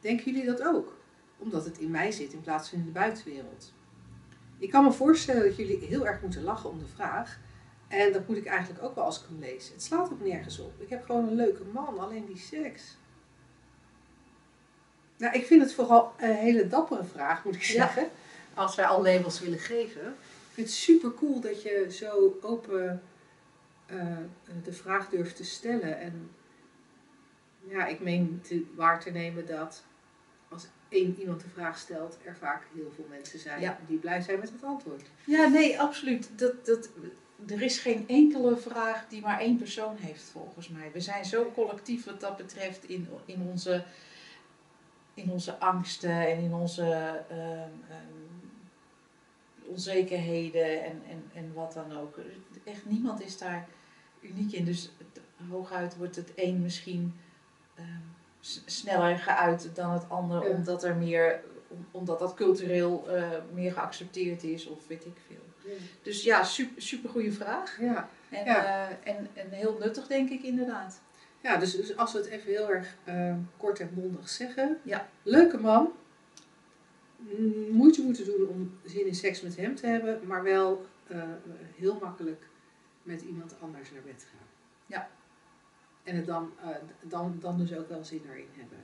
[0.00, 0.96] Denken jullie dat ook?
[1.38, 3.72] Omdat het in mij zit in plaats van in de buitenwereld.
[4.58, 7.38] Ik kan me voorstellen dat jullie heel erg moeten lachen om de vraag.
[7.88, 9.68] En dat moet ik eigenlijk ook wel als ik hem lees.
[9.68, 10.80] Het slaat ook nergens op.
[10.80, 12.96] Ik heb gewoon een leuke man, alleen die seks.
[15.16, 17.72] Nou, ik vind het vooral een hele dappere vraag, moet ik Ja.
[17.72, 18.08] zeggen.
[18.54, 20.06] Als wij al labels willen geven.
[20.06, 23.02] Ik vind het super cool dat je zo open
[23.86, 24.16] eh,
[24.64, 25.98] de vraag durft te stellen.
[26.00, 26.30] En
[27.68, 29.84] ja, ik meen te, waar te nemen dat
[30.48, 33.78] als één iemand de vraag stelt, er vaak heel veel mensen zijn Ja.
[33.86, 35.02] die blij zijn met het antwoord.
[35.26, 36.38] Ja, nee, absoluut.
[36.38, 36.90] Dat, dat,
[37.46, 40.90] er is geen enkele vraag die maar één persoon heeft, volgens mij.
[40.92, 43.84] We zijn zo collectief wat dat betreft in, in, onze,
[45.14, 46.84] in onze angsten en in onze
[47.28, 48.22] ehm, ehm,
[49.66, 52.18] onzekerheden en, en, en wat dan ook.
[52.64, 53.68] Echt niemand is daar
[54.20, 54.64] uniek in.
[54.64, 57.14] Dus het- hooguit wordt het een misschien
[57.74, 57.86] ehm,
[58.64, 60.56] sneller geuit dan het ander, Ja.
[60.56, 65.42] omdat er meer om- omdat dat cultureel eh, meer geaccepteerd is of weet ik veel.
[66.02, 67.80] Dus ja, super, super goede vraag.
[67.80, 68.88] Ja, En, Ja.
[68.88, 71.00] eh, en, en heel nuttig denk ik inderdaad.
[71.40, 74.78] ja dus, dus als we het even heel erg eh, kort en bondig zeggen.
[74.82, 75.08] Ja.
[75.22, 75.92] Leuke man.
[77.70, 81.22] Moeite moeten doen om zin in seks met hem te hebben, maar wel eh,
[81.76, 82.46] heel makkelijk
[83.02, 84.46] met iemand anders naar bed gaan.
[84.86, 85.08] Ja.
[86.04, 86.68] En het dan, eh,
[87.02, 88.78] dan, dan dus ook wel zin erin hebben.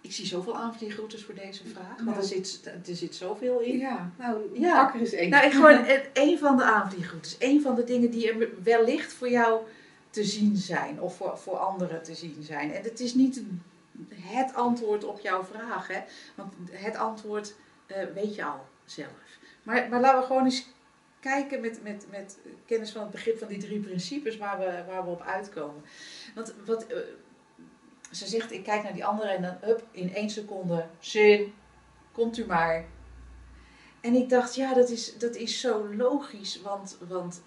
[0.00, 2.16] Ik zie zoveel aanvliegroutes voor deze vraag, want Nou.
[2.16, 3.78] er, zit, er zit zoveel in.
[3.78, 4.84] Ja, nou, Ja.
[4.84, 5.30] pak er eens één.
[5.30, 5.84] Nou, ik gewoon
[6.28, 9.60] een van de aanvliegroutes, een van de dingen die er wellicht voor jou
[10.10, 12.72] te zien zijn of voor, voor anderen te zien zijn.
[12.72, 13.42] En het is niet
[14.14, 16.00] het antwoord op jouw vraag, hè?
[16.34, 17.54] want het antwoord
[17.86, 19.38] eh, weet je al zelf.
[19.62, 20.66] Maar, maar laten we gewoon eens
[21.28, 25.04] kijken met, met, met kennis van het begrip van die drie principes waar we, waar
[25.04, 25.82] we op uitkomen.
[26.34, 26.96] Want wat, eh,
[28.10, 31.54] ze zegt, ik kijk naar die andere en dan up, in één seconde, zin,
[32.12, 32.84] komt u maar.
[34.00, 37.42] En ik dacht, ja, dat is, dat is zo logisch, want, want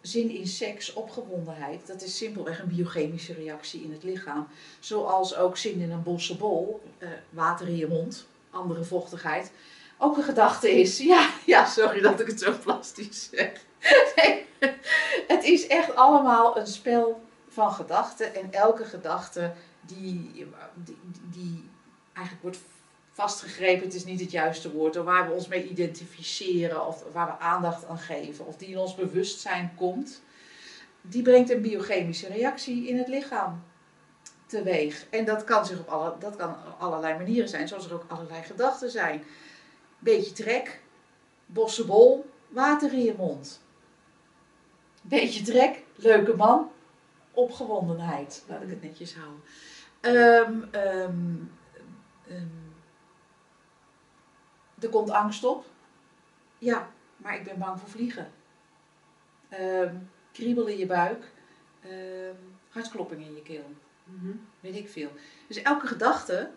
[0.00, 4.46] zin in seks, opgewondenheid, dat is simpelweg een biochemische reactie in het lichaam.
[4.80, 9.52] Zoals ook zin in een bosse bol, eh, water in je mond, andere vochtigheid,
[9.98, 10.98] ook een gedachte is.
[10.98, 13.52] Ja, ja, sorry dat ik het zo plastisch zeg.
[14.16, 14.46] Nee,
[15.26, 20.96] het is echt allemaal een spel van gedachten en elke gedachte die, die,
[21.30, 21.70] die
[22.12, 22.58] eigenlijk wordt
[23.12, 27.26] vastgegrepen, het is niet het juiste woord, of waar we ons mee identificeren of waar
[27.26, 30.22] we aandacht aan geven of die in ons bewustzijn komt,
[31.00, 33.62] die brengt een biochemische reactie in het lichaam
[34.46, 35.06] teweeg.
[35.10, 38.04] En dat kan, zich op alle, dat kan op allerlei manieren zijn, zoals er ook
[38.08, 39.24] allerlei gedachten zijn.
[40.04, 40.80] Beetje trek,
[41.46, 43.62] bossenbol, water in je mond.
[45.02, 46.70] Beetje trek, leuke man,
[47.32, 48.44] opgewondenheid.
[48.48, 49.42] Laat ik het netjes houden.
[50.00, 51.36] Ehm, ehm,
[52.28, 52.46] ehm,
[54.80, 55.64] er komt angst op.
[56.58, 58.32] Ja, maar ik ben bang voor vliegen.
[60.32, 61.32] Kriebel in je buik.
[62.68, 63.74] Hartklopping in je keel.
[64.04, 64.36] Mhm.
[64.60, 65.10] Weet ik veel.
[65.46, 66.50] Dus elke gedachte,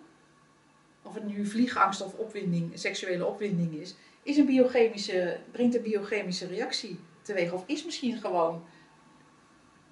[1.08, 6.48] of het nu vliegangst of opwinding, seksuele opwinding is, is een biochemische, brengt een biochemische
[6.48, 7.52] reactie teweeg.
[7.52, 8.64] Of is misschien gewoon.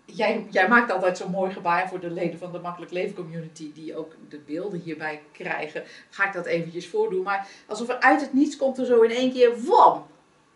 [0.06, 3.74] Jij, jij maakt altijd zo'n mooi gebaar voor de leden van de Makkelijk Leven Community,
[3.74, 5.84] die ook de beelden hierbij krijgen.
[6.10, 7.24] Ga ik dat eventjes voordoen.
[7.24, 10.06] Maar alsof er uit het niets komt er zo in één keer, wam!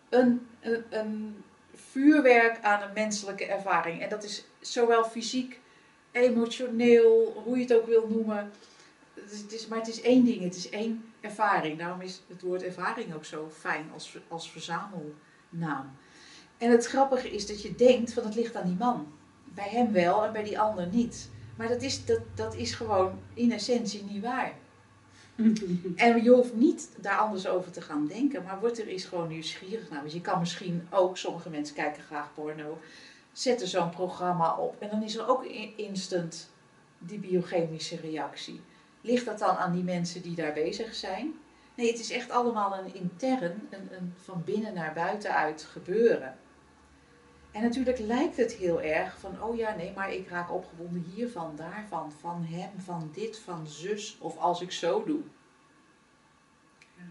[0.09, 1.43] Een, een, een
[1.73, 4.01] vuurwerk aan een menselijke ervaring.
[4.01, 5.59] En dat is zowel fysiek,
[6.11, 8.51] emotioneel, hoe je het ook wil noemen.
[9.31, 11.77] Het is, maar het is één ding, het is één ervaring.
[11.77, 15.91] Daarom is het woord ervaring ook zo fijn als, als verzamelnaam.
[16.57, 19.07] En het grappige is dat je denkt van het ligt aan die man.
[19.43, 21.29] Bij hem wel en bij die ander niet.
[21.57, 24.53] Maar dat is, dat, dat is gewoon in essentie niet waar.
[25.95, 29.27] En je hoeft niet daar anders over te gaan denken, maar word er eens gewoon
[29.27, 29.99] nieuwsgierig naar.
[29.99, 32.77] Want je kan misschien ook, sommige mensen kijken graag porno,
[33.31, 36.49] zetten zo'n programma op en dan is er ook instant
[36.97, 38.61] die biochemische reactie.
[39.01, 41.33] Ligt dat dan aan die mensen die daar bezig zijn?
[41.75, 46.37] Nee, het is echt allemaal een intern, een, een van binnen naar buiten uit gebeuren.
[47.51, 51.55] En natuurlijk lijkt het heel erg van, oh ja, nee, maar ik raak opgewonden hiervan,
[51.55, 55.21] daarvan, van hem, van dit, van zus, of als ik zo doe.
[56.97, 57.03] Ja.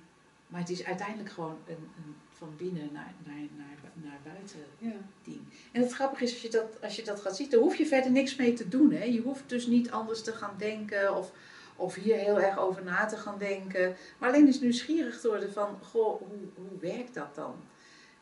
[0.46, 4.96] Maar het is uiteindelijk gewoon een, een van binnen naar, naar, naar, naar buiten ja.
[5.22, 5.40] ding.
[5.72, 7.86] En het grappige is, als je, dat, als je dat gaat zien, dan hoef je
[7.86, 8.92] verder niks mee te doen.
[8.92, 9.04] Hè?
[9.04, 11.32] Je hoeft dus niet anders te gaan denken of,
[11.78, 13.96] of hier heel erg over na te gaan denken.
[14.18, 17.54] Maar alleen eens nieuwsgierig te worden van, goh, hoe, hoe werkt dat dan?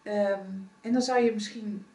[0.03, 0.45] Ehm,
[0.81, 1.87] en dan zou je misschien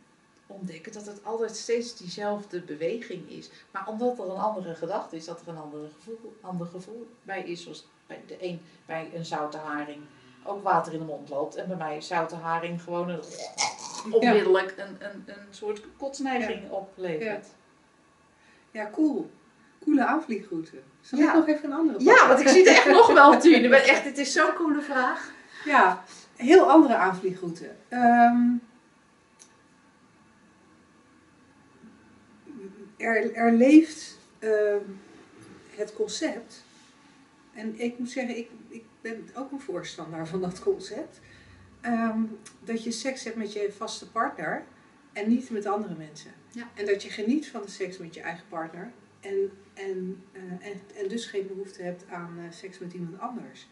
[0.47, 3.49] ontdekken dat het altijd steeds diezelfde beweging is.
[3.71, 7.43] Maar omdat er een andere gedachte is, dat er een andere gevoel, ander gevoel bij
[7.43, 7.63] is.
[7.63, 10.01] Zoals bij de een bij een zoute haring
[10.43, 11.55] ook water in de mond loopt.
[11.55, 13.21] En bij mij zoute haring gewoon een,
[14.11, 16.69] onmiddellijk een, een, een soort kotsneiging ja.
[16.69, 17.47] oplevert.
[18.71, 18.81] Ja.
[18.81, 19.31] ja, cool.
[19.83, 20.77] Coole aanvliegroute.
[21.01, 23.73] Zal ik nog even een andere Ja, want ik zie het echt nog wel, Tuur.
[23.73, 25.31] Echt, het is zo'n coole vraag.
[25.65, 26.03] Ja,
[26.35, 27.69] heel andere aanvliegroute.
[27.89, 28.61] Um,
[32.97, 34.75] er, er leeft uh,
[35.75, 36.63] het concept.
[37.53, 41.19] En ik moet zeggen, ik, ik ben ook een voorstander van dat concept.
[41.85, 44.63] Um, dat je seks hebt met je vaste partner
[45.13, 46.31] en niet met andere mensen.
[46.51, 46.69] Ja.
[46.75, 48.91] En dat je geniet van de seks met je eigen partner.
[49.19, 49.51] En,
[49.87, 53.67] en, uh, en, en, dus geen behoefte hebt aan uh, seks met iemand anders.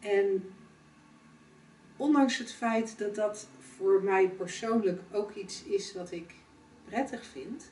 [0.00, 0.52] En
[1.96, 6.34] ondanks het feit dat dat voor mij persoonlijk ook iets is wat ik
[6.84, 7.70] prettig vind,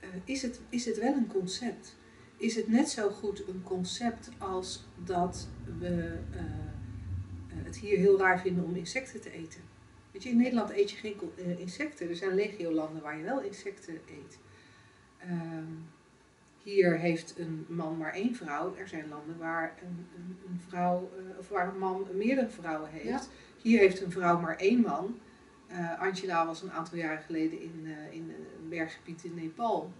[0.00, 1.96] uh, is, het, is het wel een concept.
[2.36, 6.18] Is het net zo goed een concept als dat we
[7.54, 9.60] het hier heel raar vinden om insecten te eten?
[10.12, 11.16] Weet je, in Nederland eet je geen
[11.58, 12.08] insecten.
[12.08, 14.38] Er zijn legio-landen waar je wel insecten eet.
[15.18, 15.72] Ehm,
[16.62, 18.74] hier heeft een man maar één vrouw.
[18.76, 23.06] Er zijn landen waar een, een, een vrouw, of waar een man meerdere vrouwen heeft.
[23.06, 23.20] Ja.
[23.62, 25.18] Hier heeft een vrouw maar één man.
[25.70, 29.92] Uh, Angela was een aantal jaren geleden in, uh, in een berggebied in Nepal,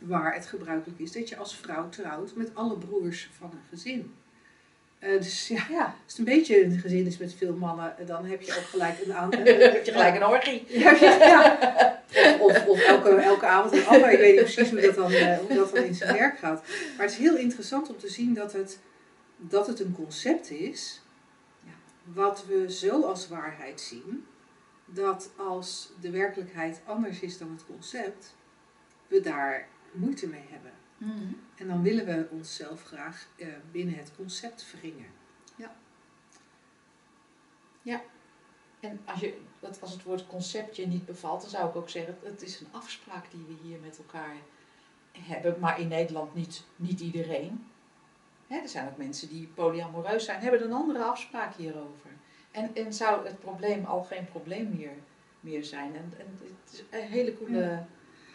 [0.00, 4.12] waar het gebruikelijk is dat je als vrouw trouwt met alle broers van een gezin.
[5.04, 8.24] Uh, dus ja, ja, als het een beetje een gezin is met veel mannen, dan
[8.24, 9.40] heb je ook gelijk een aantal.
[9.44, 10.64] heb je gelijk een orgie.
[10.78, 12.02] ja, ja.
[12.40, 14.10] Of, of, elke, elke avond een ander.
[14.10, 16.62] Ik weet niet precies hoe dat, dan, hoe dat dan in zijn werk gaat.
[16.96, 18.78] Maar het is heel interessant om te zien dat het,
[19.36, 21.02] dat het een concept is,
[22.02, 24.26] wat we zo als waarheid zien
[24.84, 28.36] dat als de werkelijkheid anders is dan het concept,
[29.06, 30.72] we daar moeite mee hebben.
[31.04, 31.36] Mm.
[31.54, 35.06] En dan willen we onszelf graag uh, binnen het concept wringen.
[35.56, 35.74] Ja.
[37.82, 38.02] Ja.
[38.80, 39.40] En als, je,
[39.80, 42.66] als het woord concept je niet bevalt, dan zou ik ook zeggen, het is een
[42.70, 44.36] afspraak die we hier met elkaar
[45.18, 47.66] hebben, maar in Nederland niet, niet iedereen.
[48.46, 52.10] Hè, er zijn ook mensen die polyamoreus zijn, hebben een andere afspraak hierover.
[52.50, 54.94] En, en zou het probleem al geen probleem meer,
[55.40, 55.94] meer zijn.
[55.94, 57.86] En, en het is een hele coole, ja.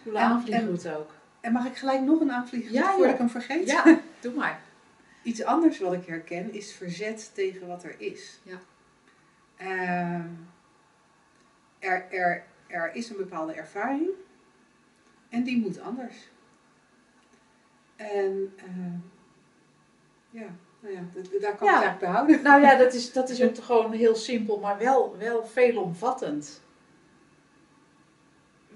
[0.03, 1.11] coole aanvliegroute ook.
[1.41, 3.67] En mag ik gelijk nog een aanvliegroute ja, voordat ik hem vergeet?
[3.69, 4.61] Ja, doe maar.
[5.23, 8.39] Iets anders wat ik herken is verzet tegen wat er is.
[8.43, 8.59] Ja.
[9.61, 10.25] Uh,
[11.79, 14.09] er, er, er is een bepaalde ervaring
[15.29, 16.15] en die moet anders.
[17.95, 18.93] En uh,
[20.29, 20.47] ja,
[20.79, 21.01] nou ja,
[21.39, 21.77] daar kan ja.
[21.77, 22.41] ik eigenlijk bij houden.
[22.41, 26.61] Nou ja, dat is, dat is gewoon heel simpel, maar wel, wel veelomvattend.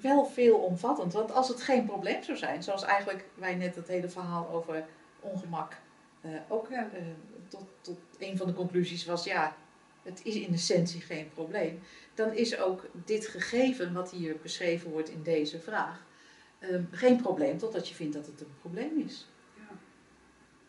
[0.04, 1.14] Wel veelomvattend.
[1.14, 4.86] Want als het geen probleem zou zijn, zoals eigenlijk wij net het hele verhaal over
[5.20, 5.78] ongemak
[6.26, 6.82] uh, ook uh,
[7.47, 9.56] tot, tot een van de conclusies was, ja,
[10.04, 11.80] het is in essentie geen probleem.
[12.14, 16.06] Dan is ook dit gegeven wat hier beschreven wordt in deze vraag
[16.60, 19.28] um, geen probleem totdat je vindt dat het een probleem is.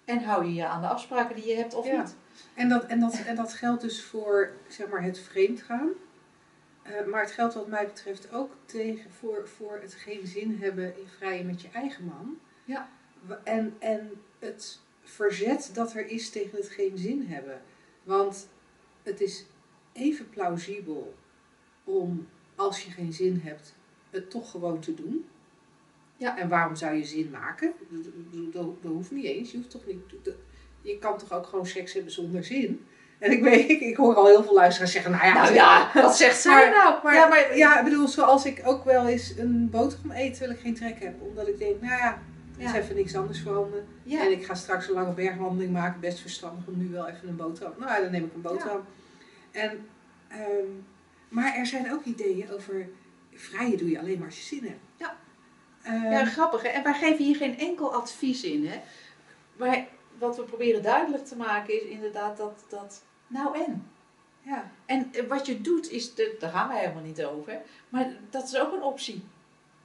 [0.05, 2.17] En hou je je aan de afspraken die je hebt of niet.
[2.55, 5.89] En dat, en, dat, en dat geldt dus voor zeg maar, het vreemdgaan.
[6.91, 10.99] Uh, maar het geldt wat mij betreft ook tegen, voor, voor het geen zin hebben
[10.99, 12.39] in vrije met je eigen man.
[12.65, 12.91] Ja.
[13.45, 17.61] En, en het verzet dat er is tegen het geen zin hebben.
[18.03, 18.49] Want
[19.03, 19.45] het is
[19.93, 21.15] even plausibel
[21.85, 23.75] om als je geen zin hebt,
[24.11, 25.25] het toch gewoon te doen.
[26.17, 26.39] Ja.
[26.39, 27.73] En waarom zou je zin maken?
[27.91, 29.51] Dat, dat, dat- dat hoeft niet eens.
[29.51, 29.99] Je hoeft toch niet.
[30.23, 30.35] dat-
[30.83, 32.87] Je kan toch ook gewoon seks hebben zonder zin.
[33.19, 35.91] En ik weet, ik, ik hoor al heel veel luisteraars zeggen, nou ja, Nou ja,
[35.95, 37.03] wat zegt zij Maar- nou?
[37.03, 40.53] maar, ja, maar ja, ik bedoel, zoals ik ook wel eens een boterham eet terwijl
[40.57, 41.15] ik geen trek heb.
[41.23, 42.13] Omdat ik denk, nou ja,
[42.59, 42.79] er is Ja.
[42.79, 43.83] even niks anders me.
[44.03, 44.21] ja.
[44.25, 46.01] En ik ga straks een lange bergwandeling maken.
[46.01, 47.73] Best verstandig om nu wel even een boterham.
[47.79, 48.85] Nou ja, dan neem ik een boterham.
[49.51, 49.87] En,
[50.29, 50.67] ehm,
[51.29, 52.89] maar er zijn ook ideeën over
[53.35, 54.81] vrije doe je alleen maar als je zin hebt.
[54.97, 55.17] Ja.
[55.83, 56.63] Ehm, Ja, grappig.
[56.63, 56.69] Hè?
[56.69, 58.67] En wij geven hier geen enkel advies in.
[58.67, 58.81] Hè?
[59.57, 59.87] Maar
[60.27, 63.91] wat we proberen duidelijk te maken is inderdaad dat, dat nou en.
[64.43, 64.71] ja.
[64.87, 68.45] En eh, wat je doet is, de, daar gaan wij helemaal niet over, maar dat
[68.45, 69.25] is ook een optie.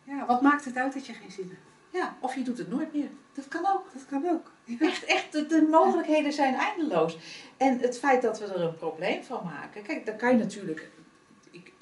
[0.04, 1.68] ja, wat maakt het uit dat je geen zin hebt?
[1.92, 3.10] Ja, of je doet het nooit meer.
[3.34, 3.94] Dat kan ook.
[3.94, 4.52] Dat kan ook.
[4.64, 4.78] Ja.
[4.80, 7.18] Echt, echt, de, de mogelijkheden zijn eindeloos.
[7.58, 10.90] En het feit dat we er een probleem van maken, kijk, dan kan je natuurlijk.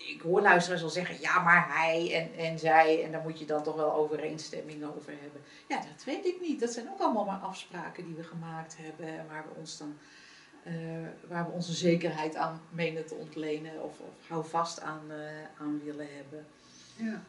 [0.07, 3.45] Ik, hoor luisteraars al zeggen, ja, maar hij en, en zij, en daar moet je
[3.45, 5.41] dan toch wel overeenstemming over hebben.
[5.67, 6.59] Ja, dat weet ik niet.
[6.59, 9.97] Dat zijn ook allemaal maar afspraken die we gemaakt hebben, en waar we ons dan,
[10.63, 10.73] eh,
[11.27, 15.81] waar we onze zekerheid aan menen te ontlenen of, of hou vast aan, eh, aan
[15.83, 16.45] willen hebben.
[16.95, 17.23] ja.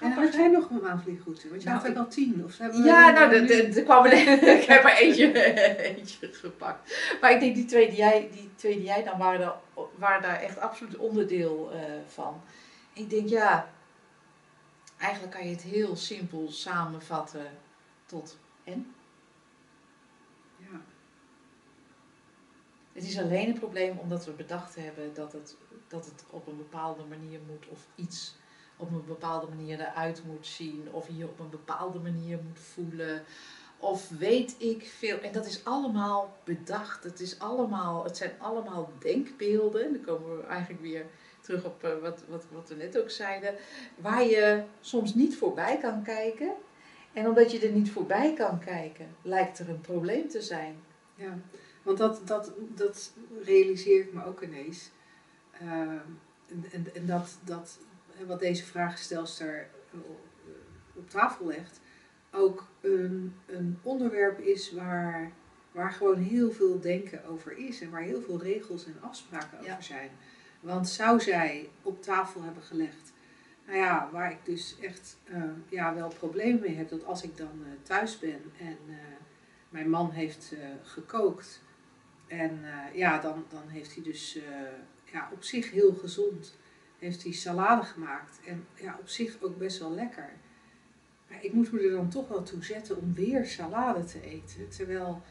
[0.00, 1.48] En had jij nog een aanvliegroute?
[1.48, 2.44] Want je Nou, had er ik- al tien.
[2.44, 4.12] Of hebben Ja, er nou, de- de- er kwam er,
[4.58, 5.32] ik heb er eentje,
[5.96, 7.16] eentje gepakt.
[7.20, 10.22] Maar ik denk die twee die jij, die twee die jij dan waren, daar- waren
[10.22, 12.40] daar echt absoluut onderdeel eh, van.
[12.92, 13.70] Ik denk ja,
[14.98, 17.46] eigenlijk kan je het heel simpel samenvatten
[18.06, 18.94] tot en.
[20.56, 20.80] Ja.
[22.92, 25.56] Het is alleen een probleem omdat we bedacht hebben dat het,
[25.88, 28.34] dat het op een bepaalde manier moet of iets
[28.82, 33.22] op een bepaalde manier eruit moet zien of je op een bepaalde manier moet voelen
[33.82, 35.20] of weet ik veel.
[35.20, 37.04] En dat is allemaal bedacht.
[37.04, 39.92] Het, is allemaal, het zijn allemaal denkbeelden.
[39.92, 41.06] Dan komen we eigenlijk weer
[41.40, 43.54] terug op eh, wat, wat, wat we net ook zeiden.
[43.96, 46.52] Waar je soms niet voorbij kan kijken.
[47.12, 50.76] En omdat je er niet voorbij kan kijken, lijkt er een probleem te zijn.
[51.14, 51.38] Ja,
[51.82, 53.12] want dat, dat, dat
[53.44, 54.90] realiseer ik me ook ineens.
[55.52, 55.98] Ehm,
[56.48, 57.78] en, en, en dat, dat
[58.26, 60.20] wat deze vraagstelster op,
[60.94, 61.80] op tafel legt,
[62.30, 65.32] ook een, een onderwerp is waar,
[65.72, 69.82] waar gewoon heel veel denken over is en waar heel veel regels en afspraken over
[69.82, 70.10] zijn.
[70.60, 73.12] Want zou zij op tafel hebben gelegd,
[73.66, 77.36] nou ja, waar ik dus echt eh, ja, wel problemen mee heb, dat als ik
[77.36, 78.94] dan eh, thuis ben en eh,
[79.72, 81.60] mijn man heeft eh, gekookt.
[82.26, 86.56] En eh, ja, dan, dan heeft hij dus eh, ja, op zich heel gezond.
[87.02, 88.40] Heeft hij salade gemaakt.
[88.46, 90.32] En ja, op zich ook best wel lekker.
[91.28, 94.68] Maar ik moet me er dan toch wel toe zetten om weer salade te eten.
[94.68, 95.22] Terwijl,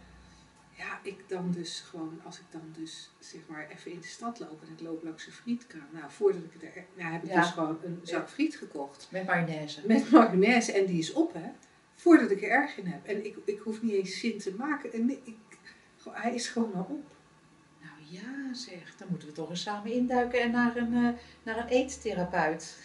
[0.77, 4.39] ja, ik dan dus gewoon, als ik dan dus zeg maar even in de stad
[4.39, 5.87] loop en ik loop langs een frietkraam.
[5.91, 7.41] Nou, voordat ik er, nou, heb ik Ja.
[7.41, 9.07] dus gewoon een zak friet gekocht.
[9.11, 9.81] Met mayonaise.
[9.87, 11.49] Met mayonaise en die is op, hè.
[11.95, 13.05] Voordat ik er erg in heb.
[13.05, 14.93] En ik, ik hoef niet eens zin te maken.
[14.93, 15.37] En ik,
[16.09, 17.10] hij is gewoon al op.
[18.11, 21.09] Ja, zeg, dan moeten we toch eens samen induiken en naar een, eh,
[21.43, 22.77] naar een eettherapeut.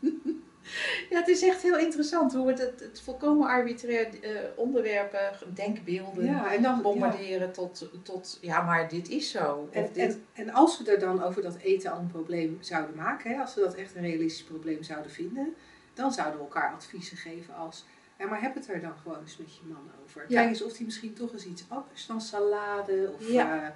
[1.10, 6.24] ja, het is echt heel interessant hoe we het, het volkomen arbitrair eh, onderwerpen, denkbeelden,
[6.24, 6.82] Ja, en dan ja.
[6.82, 9.68] bombarderen tot, tot, ja, maar dit is zo.
[9.72, 12.96] En, dit, en, en als we er dan over dat eten al een probleem zouden
[12.96, 15.54] maken, hè, als we dat echt een realistisch probleem zouden vinden,
[15.94, 17.84] dan zouden we elkaar adviezen geven als,
[18.18, 20.20] ja, maar heb het er dan gewoon eens met je man over.
[20.28, 20.36] Ja.
[20.40, 23.62] Kijk eens of hij misschien toch eens iets anders dan salade, of Ja.
[23.62, 23.68] eh,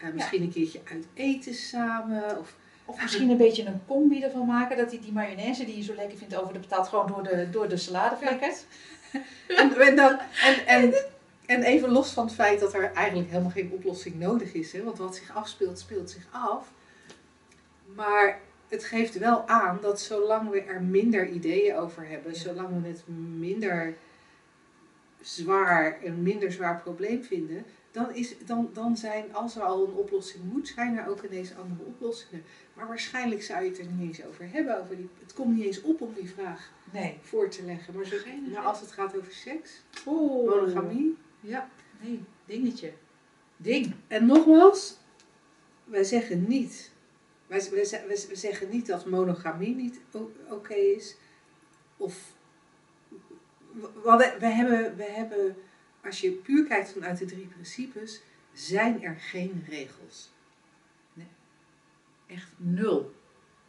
[0.00, 2.38] eh, misschien een keertje uit eten samen.
[2.38, 5.82] Of, of misschien een beetje een combi ervan maken, dat hij die mayonaise die je
[5.82, 8.64] zo lekker vindt over de patat gewoon door de, door de salade flikkert.
[9.48, 10.94] en, en, dan, en, en,
[11.46, 14.82] en even los van het feit dat er eigenlijk helemaal geen oplossing nodig is, hè,
[14.82, 16.72] want wat zich afspeelt, speelt zich af.
[17.94, 22.38] Maar het geeft wel aan dat zolang we er minder ideeën over hebben, Ja.
[22.38, 23.02] zolang we het
[23.38, 23.94] minder
[25.20, 27.64] zwaar, een minder zwaar probleem vinden,
[27.96, 31.56] dan, is, dan, dan zijn, als er al een oplossing moet, zijn er ook ineens
[31.56, 32.44] andere oplossingen.
[32.74, 34.80] Maar waarschijnlijk zou je het er niet eens over hebben.
[34.80, 37.18] Over die, het komt niet eens op om die vraag Nee.
[37.22, 37.94] voor te leggen.
[37.94, 38.16] Maar, zo,
[38.52, 40.50] maar als het gaat over seks, Oeh.
[40.50, 41.16] monogamie.
[41.40, 41.68] Ja,
[42.00, 42.92] nee, dingetje.
[43.56, 43.94] Ding.
[44.08, 44.96] En nogmaals,
[45.84, 46.90] wij zeggen niet,
[47.46, 50.00] wij, wij, wij, we zeggen niet dat monogamie niet
[50.48, 51.16] oké is.
[51.96, 52.32] Of,
[53.72, 55.56] we, we hebben, we hebben,
[56.06, 58.20] als je puur kijkt vanuit de drie principes,
[58.52, 60.30] zijn er geen regels.
[62.26, 63.14] Echt nul.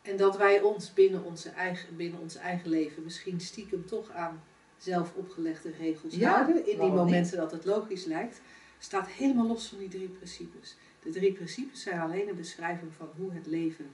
[0.02, 4.44] En dat wij ons binnen, onze eigen, binnen ons eigen leven misschien stiekem toch aan
[4.78, 6.56] zelf opgelegde regels Ja, houden.
[6.56, 8.42] In die momenten dat het logisch lijkt.
[8.80, 10.78] Staat helemaal los van die drie principes.
[11.04, 13.92] De drie principes zijn alleen een beschrijving van hoe het leven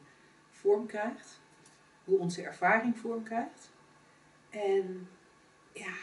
[0.50, 1.42] vorm krijgt.
[2.04, 3.70] hoe onze ervaring vorm krijgt.
[4.50, 5.08] En
[5.74, 5.94] ja,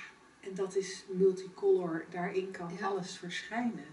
[0.41, 2.87] en dat is multicolor, daarin kan Ja.
[2.87, 3.85] alles verschijnen.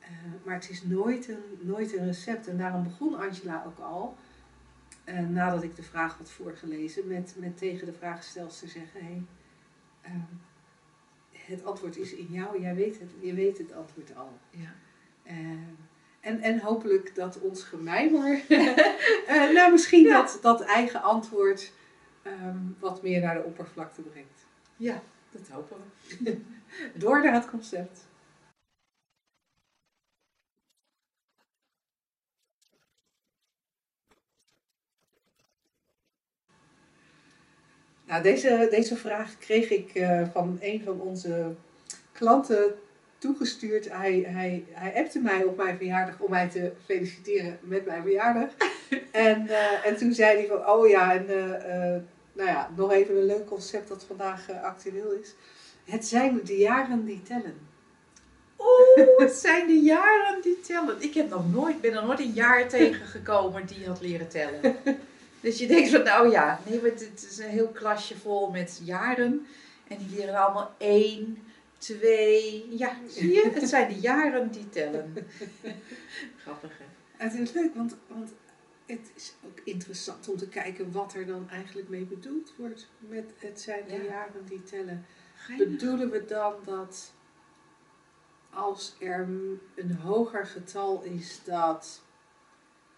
[0.00, 0.08] Eh,
[0.44, 2.46] maar het is nooit een, nooit een recept.
[2.48, 4.16] En daarom begon Angela ook al,
[5.04, 9.22] eh, nadat ik de vraag had voorgelezen, met, met tegen de vraagstelster zeggen: hey,
[10.00, 10.18] ehm,
[11.32, 14.38] het antwoord is in jou, jij weet het, je weet het antwoord al.
[14.50, 14.74] Ja.
[15.22, 15.36] Eh,
[16.20, 18.42] en, en hopelijk dat ons gemijmer,
[19.54, 20.20] nou misschien Ja.
[20.22, 21.72] dat, dat eigen antwoord
[22.22, 24.46] ehm, wat meer naar de oppervlakte brengt.
[24.76, 25.02] ja,
[25.38, 25.76] dat hopen
[26.18, 26.40] we.
[26.94, 28.04] Door naar het concept.
[38.06, 41.54] Nou, deze, deze vraag kreeg ik eh, van een van onze
[42.12, 42.74] klanten
[43.18, 43.90] toegestuurd.
[43.90, 48.50] Hij, hij, hij appte mij op mijn verjaardag om mij te feliciteren met mijn verjaardag.
[49.12, 52.00] en, eh, en toen zei hij van, oh ja, en eh,
[52.36, 55.34] nou ja, nog even een leuk concept dat vandaag eh, actueel is.
[55.84, 57.58] Het zijn de jaren die tellen.
[58.58, 61.02] Oeh, het zijn de jaren die tellen.
[61.02, 64.76] Ik heb nog nooit, ben er nooit een jaar tegengekomen die had leren tellen.
[65.40, 68.80] Dus je denkt van, nou ja, nee, maar het is een heel klasje vol met
[68.84, 69.46] jaren.
[69.88, 71.38] En die leren allemaal één,
[71.78, 72.66] twee.
[72.70, 73.50] Ja, zie je?
[73.54, 75.14] Het zijn de jaren die tellen.
[76.42, 76.84] Grappig, hè?
[77.24, 78.30] Het is leuk, want, want
[78.86, 83.32] het is ook interessant om te kijken wat er dan eigenlijk mee bedoeld wordt met
[83.38, 84.02] het zijn de Ja.
[84.02, 85.06] jaren die tellen.
[85.58, 87.12] Bedoelen we dan dat
[88.50, 89.28] als er
[89.74, 92.02] een hoger getal is dat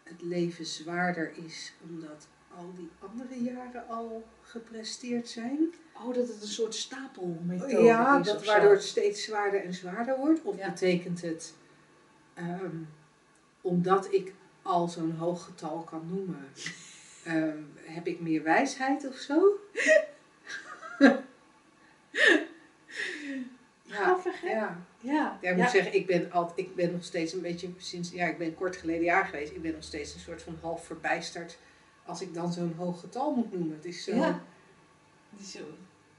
[0.02, 5.58] het leven zwaarder is omdat al die andere jaren al gepresteerd zijn?
[5.94, 8.44] Oh, dat het een soort stapelmethode ja, is zo.
[8.44, 10.42] waardoor het steeds zwaarder en zwaarder wordt?
[10.42, 10.68] Of Ja.
[10.68, 11.54] betekent het
[12.34, 12.76] ehm,
[13.60, 14.32] omdat ik
[14.68, 16.48] al zo'n hoog getal kan noemen,
[17.24, 19.58] ehm, heb ik meer wijsheid of zo?
[23.82, 24.50] ja, Grappig, hè?
[24.50, 24.86] ja.
[25.00, 25.38] Ja.
[25.40, 28.26] Ja, ik moet zeggen, ik ben, al, ik ben nog steeds een beetje, sinds, ja,
[28.26, 31.58] ik ben kort geleden jaar geweest, ik ben nog steeds een soort van half verbijsterd
[32.04, 33.76] als ik dan zo'n hoog getal moet noemen.
[33.76, 34.40] Het is zo, Ja.
[35.42, 35.58] Zo,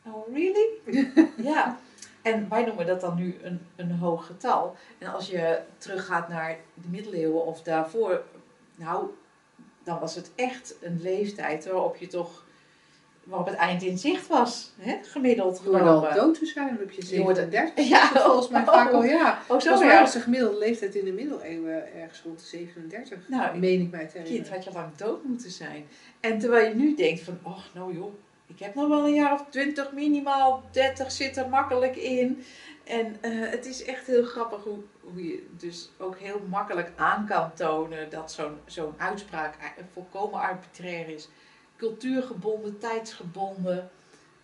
[0.05, 0.67] oh really?
[1.51, 1.79] ja.
[2.21, 4.75] En wij noemen dat dan nu een, een hoog getal.
[4.97, 8.23] En als je teruggaat naar de middeleeuwen of daarvoor,
[8.79, 9.05] nou,
[9.83, 12.43] dan was het echt een leeftijd waarop je toch,
[13.23, 14.97] waarop het eind in zicht was, hè?
[15.01, 16.13] gemiddeld door genomen.
[16.13, 17.87] dood te zijn, heb je Je wordt- 37.
[17.89, 19.31] Ja, volgens mij vaak al, ja.
[19.31, 20.01] Oh, zo Volgens mij ja.
[20.01, 23.29] was de gemiddelde leeftijd in de middeleeuwen ergens rond de 37.
[23.29, 25.85] Nou, meen ik mij te Kind had je lang dood moeten zijn.
[26.19, 28.13] En terwijl je nu denkt van, oh nou joh,
[28.47, 32.43] ik heb nog wel een jaar of 20, minimaal 30 zit er makkelijk in.
[32.89, 37.27] En eh, het is echt heel grappig hoe, hoe je dus ook heel makkelijk aan
[37.27, 39.55] kan tonen dat zo'n zo'n uitspraak
[39.93, 41.29] volkomen arbitrair is.
[41.75, 43.89] Cultuurgebonden, tijdsgebonden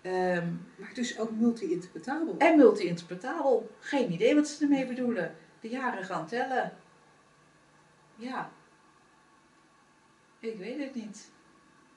[0.01, 2.35] ehm, Maar dus ook multi-interpretabel.
[2.37, 3.69] en multi-interpretabel.
[3.79, 5.35] Geen idee wat ze ermee bedoelen.
[5.59, 6.77] De jaren gaan tellen.
[8.15, 8.51] Ja.
[10.39, 11.31] Ik weet het niet.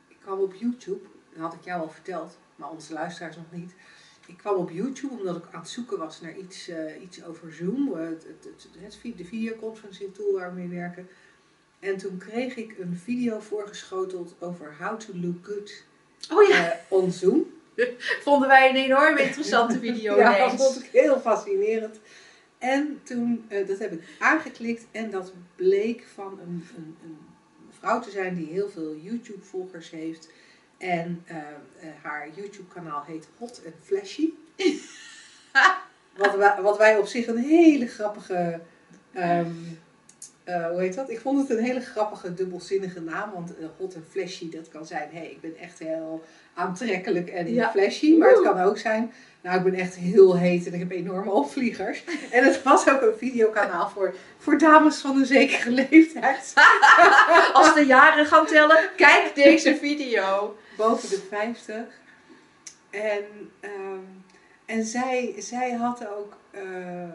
[0.08, 3.74] Ik kwam op YouTube, dat had ik jou al verteld, maar onze luisteraars nog niet.
[4.28, 7.52] Ik kwam op YouTube omdat ik aan het zoeken was naar iets, eh, iets over
[7.52, 11.08] Zoom, eh, het, het, het, de videoconferencing tool waar we mee werken.
[11.78, 15.84] En toen kreeg ik een video voorgeschoteld over how to look good
[16.32, 17.46] Oh ja, eh, on Zoom.
[18.26, 22.00] vonden wij een enorm interessante video ja, dat vond ik heel fascinerend.
[22.58, 27.18] En toen, dat heb ik aangeklikt en dat bleek van een, een, een
[27.70, 30.28] vrouw te zijn die heel veel YouTube-volgers heeft.
[30.78, 34.28] En eh, eh, haar YouTube-kanaal heet Hot and Flashy.
[36.16, 38.60] wat, wij, wat wij op zich een hele grappige.
[39.12, 39.50] ehm,
[40.44, 41.10] eh, hoe heet dat?
[41.10, 43.30] Ik vond het een hele grappige, dubbelzinnige naam.
[43.34, 46.24] Want hot en flashy, dat kan zijn: hé, hey, ik ben echt heel
[46.54, 47.70] aantrekkelijk en Ja.
[47.70, 48.16] flashy.
[48.16, 51.30] Maar het kan ook zijn: nou, ik ben echt heel heet en ik heb enorme
[51.30, 52.04] opvliegers.
[52.30, 56.52] En het was ook een videokanaal voor, voor dames van een zekere leeftijd.
[57.52, 60.56] Als de jaren gaan tellen, kijk deze video.
[60.78, 61.76] Boven de 50.
[62.90, 63.24] En,
[63.60, 64.04] ehm,
[64.64, 66.36] en zij, zij had ook.
[66.50, 67.10] eh, eh,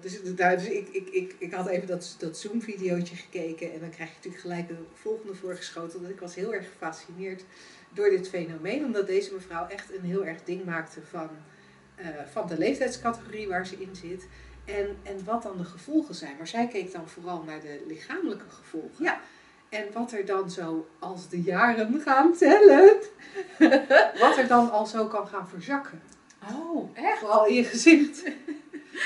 [0.00, 3.72] dus dus ik, ik, ik, ik had even dat, dat Zoom-videootje gekeken.
[3.72, 6.02] En dan krijg je natuurlijk gelijk de volgende voorgeschoten.
[6.02, 7.44] Dat ik was heel erg gefascineerd
[7.90, 8.84] door dit fenomeen.
[8.84, 11.30] Omdat deze mevrouw echt een heel erg ding maakte van,
[11.94, 14.26] eh, van de leeftijdscategorie waar ze in zit.
[14.64, 16.36] En, en wat dan de gevolgen zijn.
[16.36, 19.04] Maar zij keek dan vooral naar de lichamelijke gevolgen.
[19.04, 19.20] Ja.
[19.76, 22.96] En wat er dan zo, als de jaren gaan tellen,
[24.20, 26.02] wat er dan al zo kan gaan verzakken.
[26.52, 27.18] Oh, echt?
[27.18, 28.22] Vooral in je gezicht.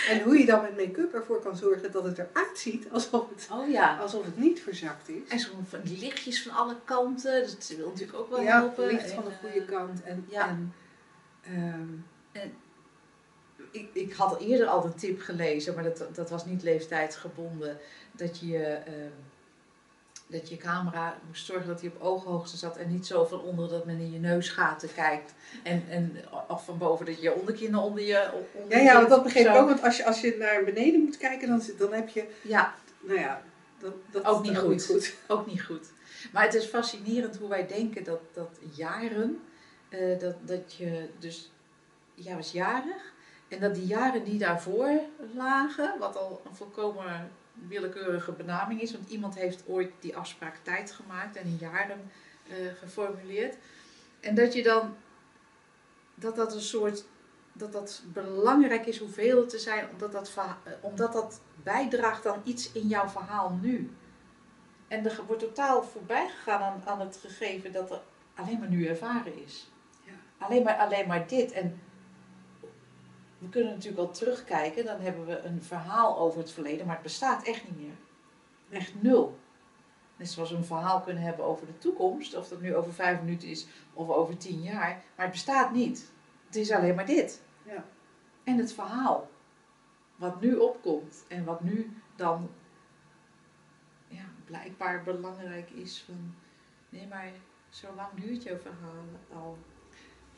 [0.09, 3.49] En hoe je dan met make-up ervoor kan zorgen dat het eruit ziet alsof het,
[3.53, 3.99] Oh ja.
[3.99, 5.29] alsof het niet verzakt is.
[5.29, 7.41] En zo'n lichtjes van alle kanten.
[7.43, 8.87] Dat wil natuurlijk ook wel ja, helpen.
[8.87, 10.03] licht van En, de goede eh, kant.
[10.03, 10.49] En, ja.
[10.49, 10.75] en
[11.43, 12.43] ehm,
[13.71, 17.79] ik, ik had eerder al de tip gelezen, maar dat, dat was niet leeftijdsgebonden.
[18.13, 19.11] Dat je, ehm,
[20.31, 23.69] dat je camera moest zorgen dat hij op ooghoogte zat en niet zo van onder
[23.69, 25.35] dat men in je neusgaten kijkt.
[25.63, 26.17] En, en
[26.49, 28.31] of van boven dat je je onderkin onder je.
[28.63, 29.69] Onder ja, ja, want dat begreep ik ook.
[29.69, 32.27] Want als je, als je naar beneden moet kijken, dan, dan heb je...
[32.43, 33.43] Ja, Nou ja,
[33.79, 35.15] dat, dat Ook is niet dan goed.
[35.27, 35.93] ook niet goed.
[36.33, 39.41] Maar het is fascinerend hoe wij denken dat, dat jaren,
[39.89, 41.53] eh, dat, dat je dus,
[42.15, 43.13] jij was jarig,
[43.49, 45.01] en dat die jaren die daarvoor
[45.35, 47.31] lagen, wat al een volkomen
[47.69, 52.11] willekeurige benaming is, want iemand heeft ooit die afspraak tijd gemaakt en in jaren
[52.49, 53.57] eh, geformuleerd.
[54.21, 54.97] En dat je dan,
[56.15, 57.05] dat dat een soort,
[57.53, 62.73] dat dat belangrijk is hoeveel te zijn, omdat dat, eh, omdat dat bijdraagt aan iets
[62.73, 63.91] in jouw verhaal nu.
[64.89, 68.01] En er wordt totaal voorbij gegaan aan, aan het gegeven dat er
[68.35, 69.71] alleen maar nu ervaren is.
[70.05, 70.13] Ja.
[70.39, 71.53] Alleen, maar, alleen maar dit.
[71.53, 71.81] En
[73.41, 77.05] we kunnen natuurlijk al terugkijken, dan hebben we een verhaal over het verleden, maar het
[77.05, 77.95] bestaat echt niet meer.
[78.71, 79.39] Echt nul.
[80.17, 83.21] Net zoals we een verhaal kunnen hebben over de toekomst, of dat nu over vijf
[83.21, 86.13] minuten is of over tien jaar, maar het bestaat niet.
[86.47, 87.43] Het is alleen maar dit.
[87.63, 87.85] Ja.
[88.45, 89.31] En het verhaal,
[90.17, 92.51] wat nu opkomt en wat nu dan
[94.09, 96.35] ja, blijkbaar belangrijk is van,
[96.89, 97.33] nee maar
[97.69, 99.59] zo lang duurt jouw verhaal al.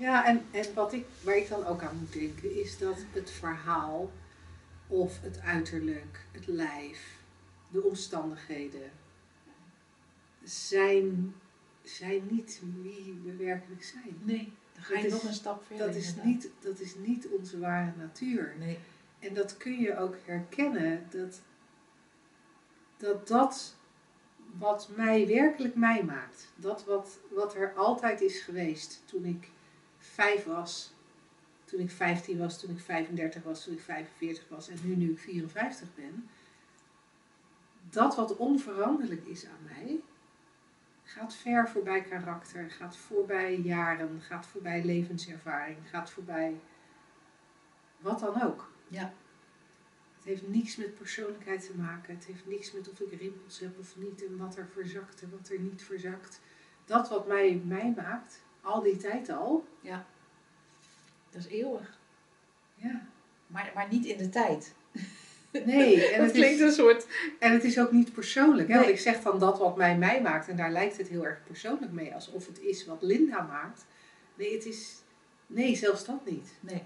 [0.03, 3.31] Ja, en, en wat ik, waar ik dan ook aan moet denken, is dat het
[3.31, 4.11] verhaal
[4.87, 7.17] of het uiterlijk, het lijf,
[7.69, 8.91] de omstandigheden,
[10.45, 11.35] zijn,
[11.83, 14.19] zijn niet wie we werkelijk zijn.
[14.23, 15.87] Nee, dan ga Dat je is- nog een stap verder.
[15.87, 18.55] Dat is, niet, dat is niet onze ware natuur.
[18.59, 18.79] Nee.
[19.19, 21.41] En dat kun je ook herkennen, dat
[22.97, 23.75] dat, dat
[24.59, 29.49] wat mij werkelijk mij maakt, dat wat, wat er altijd is geweest toen ik
[30.13, 30.93] vijf was,
[31.65, 35.11] toen ik 15 was, toen ik 35 was, toen ik 45 was en nu nu
[35.11, 36.29] ik 54 ben,
[37.91, 40.01] dat wat onveranderlijk is aan mij,
[41.03, 46.61] gaat ver voorbij karakter, gaat voorbij jaren, gaat voorbij levenservaring, gaat voorbij
[47.99, 48.71] wat dan ook.
[48.89, 49.13] Ja.
[50.17, 52.15] Het heeft niks met persoonlijkheid te maken.
[52.15, 55.31] Het heeft niks met of ik rimpels heb of niet en wat er verzakt en
[55.31, 56.41] wat er niet verzakt.
[56.85, 59.67] Dat wat mij mij maakt, al die tijd al,
[61.31, 61.99] Dat is eeuwig.
[62.75, 63.07] ja.
[63.47, 64.73] Maar, maar niet in de tijd.
[65.65, 67.07] Nee, en dat het, klinkt is, een soort...
[67.39, 68.69] en het is ook niet persoonlijk.
[68.69, 68.75] Hè?
[68.75, 71.43] Want ik zeg dan dat wat mij mij maakt en daar lijkt het heel erg
[71.47, 72.15] persoonlijk mee.
[72.15, 73.87] Alsof het is wat Linda maakt.
[74.35, 75.03] Nee, het is...
[75.47, 76.53] Nee, zelfs dat niet.
[76.61, 76.83] Nee.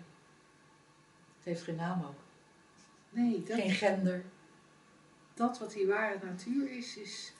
[1.36, 2.18] Het heeft geen naam ook.
[3.10, 4.24] Nee, dat, Geen gender.
[5.34, 7.32] dat wat die ware natuur is, is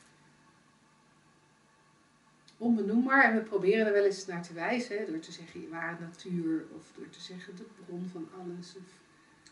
[2.57, 3.25] onbenoembaar.
[3.25, 6.01] En we proberen er wel eens naar te wijzen, hè, door te zeggen je ware
[6.01, 8.83] natuur, of door te zeggen de bron van alles, of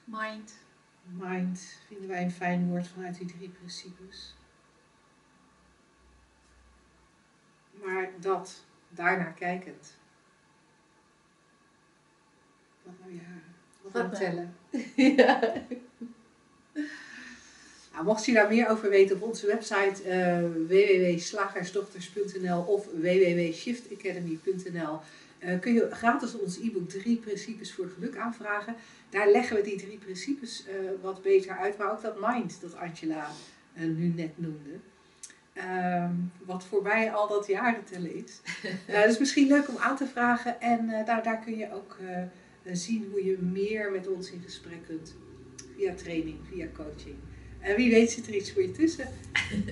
[0.05, 0.59] Mind.
[1.03, 4.35] mind, vinden wij een fijn woord vanuit die drie principes.
[7.85, 9.97] Maar dat, daarnaar kijkend.
[12.83, 13.41] Wat nou ja,
[13.83, 14.57] wat Wat nou tellen.
[14.97, 15.53] ja.
[17.95, 20.39] Nou, mocht je daar meer over weten op onze website eh
[20.69, 25.01] www.slagersdochters.nl of www.shiftacademy.nl
[25.39, 28.75] eh, kun je gratis ons e-book drie principes voor geluk aanvragen.
[29.11, 32.77] Daar leggen we die drie principes eh, wat beter uit, maar ook dat mind dat
[32.77, 33.31] Angela
[33.75, 34.71] nu net noemde.
[35.53, 36.13] Ehm,
[36.45, 38.41] wat voorbij al dat jaren tellen is.
[39.07, 41.97] Dus misschien leuk om aan te vragen en daar, daar kun je ook
[42.73, 45.15] zien hoe je meer met ons in gesprek kunt.
[45.77, 47.17] Via training, via coaching.
[47.65, 49.09] En wie weet zit er iets voor je tussen.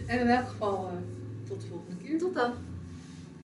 [0.07, 2.19] En in elk geval, eh, tot de volgende keer.
[2.19, 2.53] Tot dan.